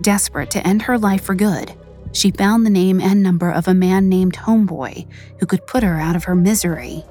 Desperate 0.00 0.50
to 0.52 0.66
end 0.66 0.82
her 0.82 0.98
life 0.98 1.24
for 1.24 1.34
good, 1.34 1.74
she 2.12 2.30
found 2.30 2.64
the 2.64 2.70
name 2.70 3.00
and 3.00 3.22
number 3.22 3.50
of 3.50 3.68
a 3.68 3.74
man 3.74 4.08
named 4.08 4.34
Homeboy 4.34 5.06
who 5.38 5.46
could 5.46 5.66
put 5.66 5.82
her 5.82 5.98
out 6.00 6.16
of 6.16 6.24
her 6.24 6.34
misery. 6.34 7.04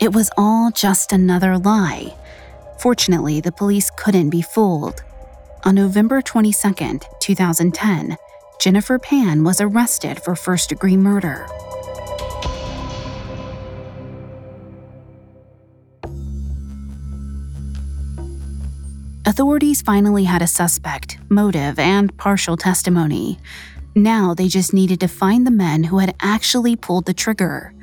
It 0.00 0.12
was 0.12 0.30
all 0.36 0.70
just 0.70 1.12
another 1.12 1.58
lie. 1.58 2.16
Fortunately, 2.78 3.40
the 3.40 3.52
police 3.52 3.90
couldn't 3.90 4.30
be 4.30 4.42
fooled. 4.42 5.02
On 5.64 5.74
November 5.74 6.22
22, 6.22 7.00
2010, 7.20 8.16
Jennifer 8.60 8.98
Pan 8.98 9.42
was 9.42 9.60
arrested 9.60 10.22
for 10.22 10.36
first 10.36 10.68
degree 10.68 10.96
murder. 10.96 11.46
Authorities 19.28 19.82
finally 19.82 20.24
had 20.24 20.40
a 20.40 20.46
suspect, 20.46 21.18
motive, 21.28 21.78
and 21.78 22.16
partial 22.16 22.56
testimony. 22.56 23.38
Now 23.94 24.32
they 24.32 24.48
just 24.48 24.72
needed 24.72 25.00
to 25.00 25.06
find 25.06 25.46
the 25.46 25.50
men 25.50 25.84
who 25.84 25.98
had 25.98 26.14
actually 26.22 26.76
pulled 26.76 27.04
the 27.04 27.12
trigger. 27.12 27.74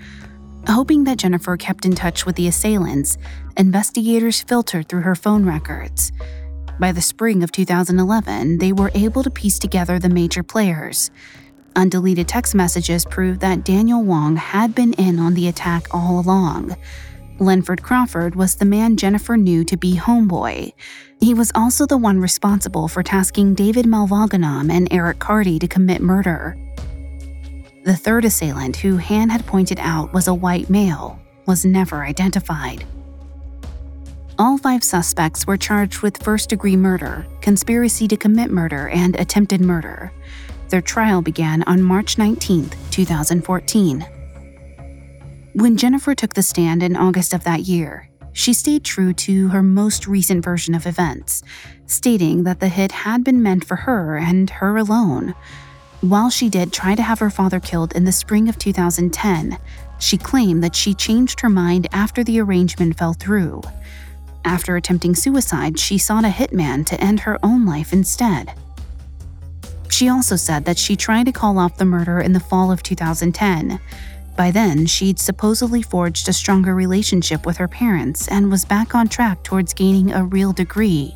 Hoping 0.67 1.03
that 1.03 1.19
Jennifer 1.19 1.55
kept 1.55 1.85
in 1.85 1.93
touch 1.93 2.25
with 2.25 2.35
the 2.35 2.47
assailants, 2.47 3.19
investigators 3.57 4.41
filtered 4.41 4.89
through 4.89 5.01
her 5.01 5.13
phone 5.13 5.45
records. 5.45 6.11
By 6.79 6.91
the 6.91 6.99
spring 6.99 7.43
of 7.43 7.51
2011, 7.51 8.57
they 8.57 8.73
were 8.73 8.89
able 8.95 9.21
to 9.21 9.29
piece 9.29 9.59
together 9.59 9.99
the 9.99 10.09
major 10.09 10.41
players. 10.41 11.11
Undeleted 11.75 12.25
text 12.25 12.55
messages 12.55 13.05
proved 13.05 13.41
that 13.41 13.63
Daniel 13.63 14.01
Wong 14.01 14.35
had 14.35 14.73
been 14.73 14.93
in 14.93 15.19
on 15.19 15.35
the 15.35 15.47
attack 15.47 15.93
all 15.93 16.19
along. 16.19 16.75
Lenford 17.37 17.83
Crawford 17.83 18.33
was 18.33 18.55
the 18.55 18.65
man 18.65 18.97
Jennifer 18.97 19.37
knew 19.37 19.63
to 19.65 19.77
be 19.77 19.97
Homeboy. 19.97 20.71
He 21.25 21.33
was 21.33 21.51
also 21.55 21.87
the 21.87 21.97
one 21.97 22.19
responsible 22.19 22.87
for 22.87 23.01
tasking 23.01 23.55
David 23.55 23.87
Mylvaganam 23.87 24.71
and 24.71 24.87
Eric 24.91 25.17
Carty 25.17 25.57
to 25.57 25.67
commit 25.67 25.99
murder. 25.99 26.55
The 27.83 27.95
third 27.95 28.25
assailant, 28.25 28.75
who 28.75 28.97
Han 28.97 29.29
had 29.29 29.43
pointed 29.47 29.79
out 29.79 30.13
was 30.13 30.27
a 30.27 30.35
white 30.35 30.69
male, 30.69 31.19
was 31.47 31.65
never 31.65 32.05
identified. 32.05 32.85
All 34.37 34.59
five 34.59 34.83
suspects 34.83 35.47
were 35.47 35.57
charged 35.57 36.03
with 36.03 36.21
first 36.21 36.49
degree 36.49 36.77
murder, 36.77 37.25
conspiracy 37.41 38.07
to 38.07 38.17
commit 38.17 38.51
murder, 38.51 38.89
and 38.89 39.19
attempted 39.19 39.61
murder. 39.61 40.11
Their 40.69 40.81
trial 40.81 41.23
began 41.23 41.63
on 41.63 41.81
March 41.81 42.19
19, 42.19 42.69
2014. 42.91 44.05
When 45.53 45.75
Jennifer 45.75 46.13
took 46.13 46.35
the 46.35 46.43
stand 46.43 46.83
in 46.83 46.95
August 46.95 47.33
of 47.33 47.43
that 47.45 47.61
year, 47.61 48.09
she 48.35 48.51
stayed 48.51 48.83
true 48.83 49.13
to 49.13 49.47
her 49.47 49.63
most 49.63 50.07
recent 50.07 50.43
version 50.43 50.75
of 50.75 50.85
events, 50.85 51.41
stating 51.87 52.43
that 52.43 52.59
the 52.59 52.67
hit 52.67 52.91
had 52.91 53.23
been 53.23 53.41
meant 53.41 53.63
for 53.63 53.77
her 53.77 54.17
and 54.17 54.49
her 54.49 54.75
alone. 54.75 55.33
While 56.01 56.29
she 56.29 56.49
did 56.49 56.73
try 56.73 56.95
to 56.95 57.01
have 57.01 57.19
her 57.19 57.29
father 57.29 57.61
killed 57.61 57.93
in 57.95 58.03
the 58.03 58.11
spring 58.11 58.49
of 58.49 58.59
2010, 58.59 59.57
she 59.99 60.17
claimed 60.17 60.61
that 60.61 60.75
she 60.75 60.93
changed 60.93 61.39
her 61.39 61.49
mind 61.49 61.87
after 61.93 62.25
the 62.25 62.41
arrangement 62.41 62.97
fell 62.97 63.13
through. 63.13 63.61
After 64.43 64.75
attempting 64.75 65.15
suicide, 65.15 65.79
she 65.79 65.97
sought 65.97 66.25
a 66.25 66.27
hitman 66.27 66.85
to 66.87 67.01
end 67.01 67.21
her 67.21 67.39
own 67.41 67.65
life 67.65 67.93
instead. 67.93 68.53
She 69.89 70.09
also 70.09 70.35
said 70.35 70.65
that 70.65 70.77
she 70.77 70.97
tried 70.97 71.27
to 71.27 71.31
call 71.31 71.57
off 71.57 71.77
the 71.77 71.85
murder 71.85 72.19
in 72.19 72.33
the 72.33 72.41
fall 72.41 72.69
of 72.69 72.83
2010. 72.83 73.79
By 74.35 74.51
then, 74.51 74.85
she'd 74.85 75.19
supposedly 75.19 75.81
forged 75.81 76.27
a 76.27 76.33
stronger 76.33 76.75
relationship 76.75 77.45
with 77.45 77.57
her 77.57 77.67
parents 77.67 78.27
and 78.27 78.51
was 78.51 78.65
back 78.65 78.93
on 78.93 79.07
track 79.07 79.43
towards 79.43 79.73
gaining 79.73 80.11
a 80.11 80.25
real 80.25 80.51
degree. 80.51 81.15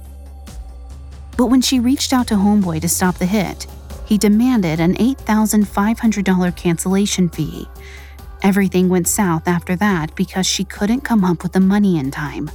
But 1.36 1.48
when 1.48 1.62
she 1.62 1.80
reached 1.80 2.14
out 2.14 2.28
to 2.28 2.36
Homeboy 2.36 2.82
to 2.82 2.90
stop 2.90 3.18
the 3.18 3.26
hit, 3.26 3.68
he 4.06 4.18
demanded 4.18 4.80
an 4.80 4.96
$8,500 4.96 6.56
cancellation 6.56 7.30
fee. 7.30 7.68
Everything 8.42 8.88
went 8.88 9.08
south 9.08 9.48
after 9.48 9.76
that 9.76 10.16
because 10.16 10.48
she 10.48 10.64
couldn't 10.64 11.02
come 11.02 11.26
up 11.26 11.44
with 11.44 11.52
the 11.52 11.60
money 11.60 11.98
in 11.98 12.12
time. 12.12 12.50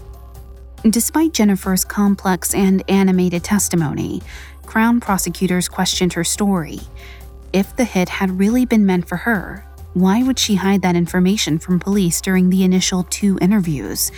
Despite 0.89 1.33
Jennifer's 1.33 1.85
complex 1.85 2.55
and 2.55 2.83
animated 2.91 3.45
testimony, 3.45 4.23
Crown 4.67 5.01
prosecutors 5.01 5.69
questioned 5.69 6.15
her 6.15 6.25
story. 6.25 6.81
If 7.53 7.77
the 7.77 7.85
hit 7.85 8.09
had 8.09 8.39
really 8.39 8.65
been 8.65 8.85
meant 8.85 9.07
for 9.07 9.17
her, 9.17 9.65
why 9.95 10.23
would 10.23 10.39
she 10.39 10.57
hide 10.57 10.83
that 10.83 10.97
information 10.97 11.59
from 11.59 11.79
police 11.79 12.21
during 12.21 12.51
the 12.51 12.65
initial 12.65 13.05
two 13.05 13.39
interviews? 13.41 14.11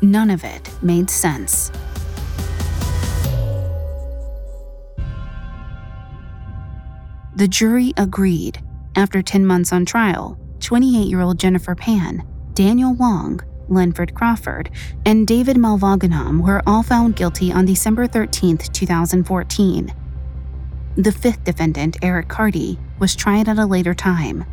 None 0.00 0.30
of 0.30 0.44
it 0.44 0.70
made 0.82 1.10
sense. 1.10 1.70
The 7.34 7.48
jury 7.48 7.92
agreed. 7.96 8.62
After 8.94 9.20
10 9.20 9.44
months 9.44 9.72
on 9.72 9.84
trial, 9.84 10.38
28 10.60 11.08
year 11.08 11.20
old 11.20 11.38
Jennifer 11.38 11.74
Pan, 11.74 12.26
Daniel 12.54 12.94
Wong, 12.94 13.40
Lenford 13.68 14.14
Crawford, 14.14 14.70
and 15.04 15.26
David 15.26 15.56
Mylvaganam 15.56 16.40
were 16.40 16.62
all 16.66 16.82
found 16.82 17.16
guilty 17.16 17.52
on 17.52 17.66
December 17.66 18.06
13, 18.06 18.56
2014. 18.58 19.92
The 20.96 21.12
fifth 21.12 21.44
defendant, 21.44 21.98
Eric 22.00 22.28
Carty, 22.28 22.78
was 22.98 23.14
tried 23.14 23.48
at 23.48 23.58
a 23.58 23.66
later 23.66 23.92
time. 23.92 24.46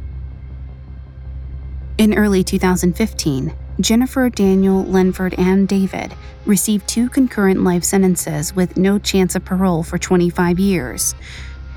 In 1.96 2.18
early 2.18 2.44
2015, 2.44 3.54
Jennifer, 3.80 4.28
Daniel, 4.28 4.84
Lenford, 4.84 5.36
and 5.36 5.68
David 5.68 6.16
received 6.44 6.88
two 6.88 7.08
concurrent 7.08 7.64
life 7.64 7.84
sentences 7.84 8.56
with 8.56 8.78
no 8.78 8.98
chance 8.98 9.36
of 9.36 9.46
parole 9.46 9.84
for 9.84 10.00
25 10.00 10.58
years. 10.58 11.14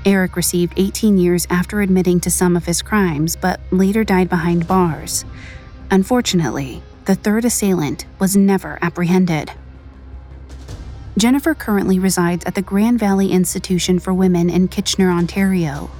Eric 0.05 0.35
received 0.35 0.73
18 0.75 1.19
years 1.19 1.45
after 1.51 1.81
admitting 1.81 2.19
to 2.21 2.31
some 2.31 2.55
of 2.55 2.65
his 2.65 2.81
crimes, 2.81 3.35
but 3.35 3.59
later 3.69 4.03
died 4.03 4.27
behind 4.27 4.67
bars. 4.67 5.23
Unfortunately, 5.91 6.81
the 7.05 7.15
third 7.15 7.45
assailant 7.45 8.07
was 8.17 8.35
never 8.35 8.79
apprehended. 8.81 9.51
Jennifer 11.15 11.53
currently 11.53 11.99
resides 11.99 12.43
at 12.45 12.55
the 12.55 12.61
Grand 12.63 12.97
Valley 12.97 13.31
Institution 13.31 13.99
for 13.99 14.13
Women 14.15 14.49
in 14.49 14.67
Kitchener, 14.67 15.11
Ontario. 15.11 15.91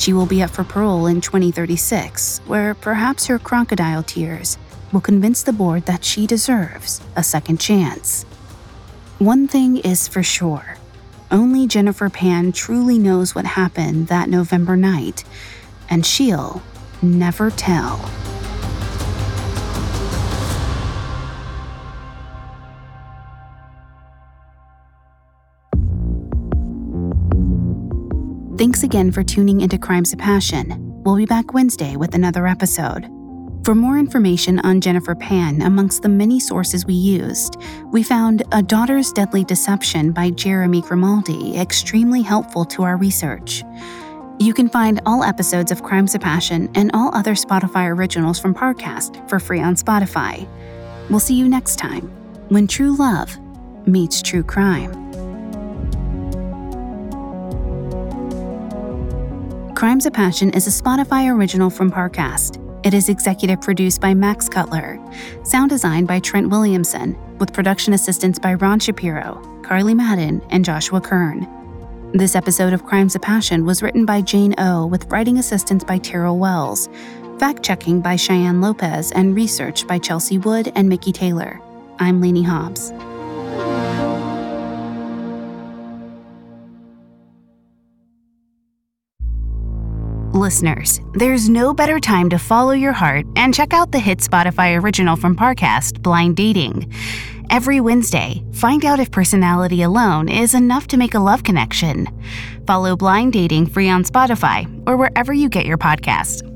She 0.00 0.14
will 0.14 0.24
be 0.24 0.42
up 0.42 0.48
for 0.48 0.64
parole 0.64 1.06
in 1.06 1.20
2036, 1.20 2.38
where 2.46 2.72
perhaps 2.72 3.26
her 3.26 3.38
crocodile 3.38 4.02
tears 4.02 4.56
will 4.94 5.02
convince 5.02 5.42
the 5.42 5.52
board 5.52 5.84
that 5.84 6.06
she 6.06 6.26
deserves 6.26 7.02
a 7.16 7.22
second 7.22 7.60
chance. 7.60 8.22
One 9.18 9.46
thing 9.46 9.76
is 9.76 10.08
for 10.08 10.22
sure 10.22 10.78
only 11.30 11.66
Jennifer 11.66 12.08
Pan 12.08 12.50
truly 12.50 12.98
knows 12.98 13.34
what 13.34 13.44
happened 13.44 14.08
that 14.08 14.30
November 14.30 14.74
night, 14.74 15.22
and 15.90 16.06
she'll 16.06 16.62
never 17.02 17.50
tell. 17.50 18.00
Thanks 28.60 28.82
again 28.82 29.10
for 29.10 29.22
tuning 29.22 29.62
into 29.62 29.78
Crimes 29.78 30.12
of 30.12 30.18
Passion. 30.18 30.74
We'll 31.02 31.16
be 31.16 31.24
back 31.24 31.54
Wednesday 31.54 31.96
with 31.96 32.14
another 32.14 32.46
episode. 32.46 33.06
For 33.64 33.74
more 33.74 33.96
information 33.98 34.58
on 34.58 34.82
Jennifer 34.82 35.14
Pan, 35.14 35.62
amongst 35.62 36.02
the 36.02 36.10
many 36.10 36.38
sources 36.38 36.84
we 36.84 36.92
used, 36.92 37.56
we 37.86 38.02
found 38.02 38.42
A 38.52 38.62
Daughter's 38.62 39.12
Deadly 39.12 39.44
Deception 39.44 40.12
by 40.12 40.28
Jeremy 40.28 40.82
Grimaldi 40.82 41.56
extremely 41.56 42.20
helpful 42.20 42.66
to 42.66 42.82
our 42.82 42.98
research. 42.98 43.64
You 44.38 44.52
can 44.52 44.68
find 44.68 45.00
all 45.06 45.24
episodes 45.24 45.72
of 45.72 45.82
Crimes 45.82 46.14
of 46.14 46.20
Passion 46.20 46.68
and 46.74 46.90
all 46.92 47.14
other 47.14 47.32
Spotify 47.32 47.88
originals 47.88 48.38
from 48.38 48.54
Parcast 48.54 49.26
for 49.26 49.40
free 49.40 49.62
on 49.62 49.74
Spotify. 49.74 50.46
We'll 51.08 51.18
see 51.18 51.34
you 51.34 51.48
next 51.48 51.76
time 51.76 52.10
when 52.50 52.66
true 52.66 52.94
love 52.94 53.34
meets 53.86 54.20
true 54.20 54.42
crime. 54.42 55.09
Crimes 59.80 60.04
of 60.04 60.12
Passion 60.12 60.50
is 60.50 60.66
a 60.66 60.82
Spotify 60.82 61.34
original 61.34 61.70
from 61.70 61.90
Parcast. 61.90 62.60
It 62.84 62.92
is 62.92 63.08
executive 63.08 63.62
produced 63.62 63.98
by 63.98 64.12
Max 64.12 64.46
Cutler, 64.46 64.98
sound 65.42 65.70
designed 65.70 66.06
by 66.06 66.20
Trent 66.20 66.50
Williamson, 66.50 67.16
with 67.38 67.54
production 67.54 67.94
assistance 67.94 68.38
by 68.38 68.52
Ron 68.52 68.78
Shapiro, 68.78 69.40
Carly 69.62 69.94
Madden, 69.94 70.42
and 70.50 70.66
Joshua 70.66 71.00
Kern. 71.00 71.48
This 72.12 72.34
episode 72.36 72.74
of 72.74 72.84
Crimes 72.84 73.14
of 73.14 73.22
Passion 73.22 73.64
was 73.64 73.82
written 73.82 74.04
by 74.04 74.20
Jane 74.20 74.54
O, 74.58 74.84
with 74.84 75.10
writing 75.10 75.38
assistance 75.38 75.82
by 75.82 75.96
Terrell 75.96 76.36
Wells, 76.36 76.90
fact 77.38 77.62
checking 77.62 78.02
by 78.02 78.16
Cheyenne 78.16 78.60
Lopez, 78.60 79.12
and 79.12 79.34
research 79.34 79.86
by 79.86 79.98
Chelsea 79.98 80.36
Wood 80.36 80.70
and 80.74 80.90
Mickey 80.90 81.10
Taylor. 81.10 81.58
I'm 81.98 82.20
Lainey 82.20 82.42
Hobbs. 82.42 82.92
Listeners, 90.40 91.02
there's 91.12 91.50
no 91.50 91.74
better 91.74 92.00
time 92.00 92.30
to 92.30 92.38
follow 92.38 92.72
your 92.72 92.94
heart 92.94 93.26
and 93.36 93.52
check 93.52 93.74
out 93.74 93.92
the 93.92 93.98
hit 93.98 94.20
Spotify 94.20 94.82
original 94.82 95.14
from 95.14 95.36
Parcast, 95.36 96.00
Blind 96.00 96.34
Dating. 96.38 96.90
Every 97.50 97.78
Wednesday, 97.78 98.42
find 98.54 98.82
out 98.86 98.98
if 98.98 99.10
personality 99.10 99.82
alone 99.82 100.30
is 100.30 100.54
enough 100.54 100.86
to 100.86 100.96
make 100.96 101.12
a 101.12 101.20
love 101.20 101.42
connection. 101.42 102.08
Follow 102.66 102.96
Blind 102.96 103.34
Dating 103.34 103.66
free 103.66 103.90
on 103.90 104.02
Spotify 104.02 104.64
or 104.86 104.96
wherever 104.96 105.34
you 105.34 105.50
get 105.50 105.66
your 105.66 105.76
podcasts. 105.76 106.49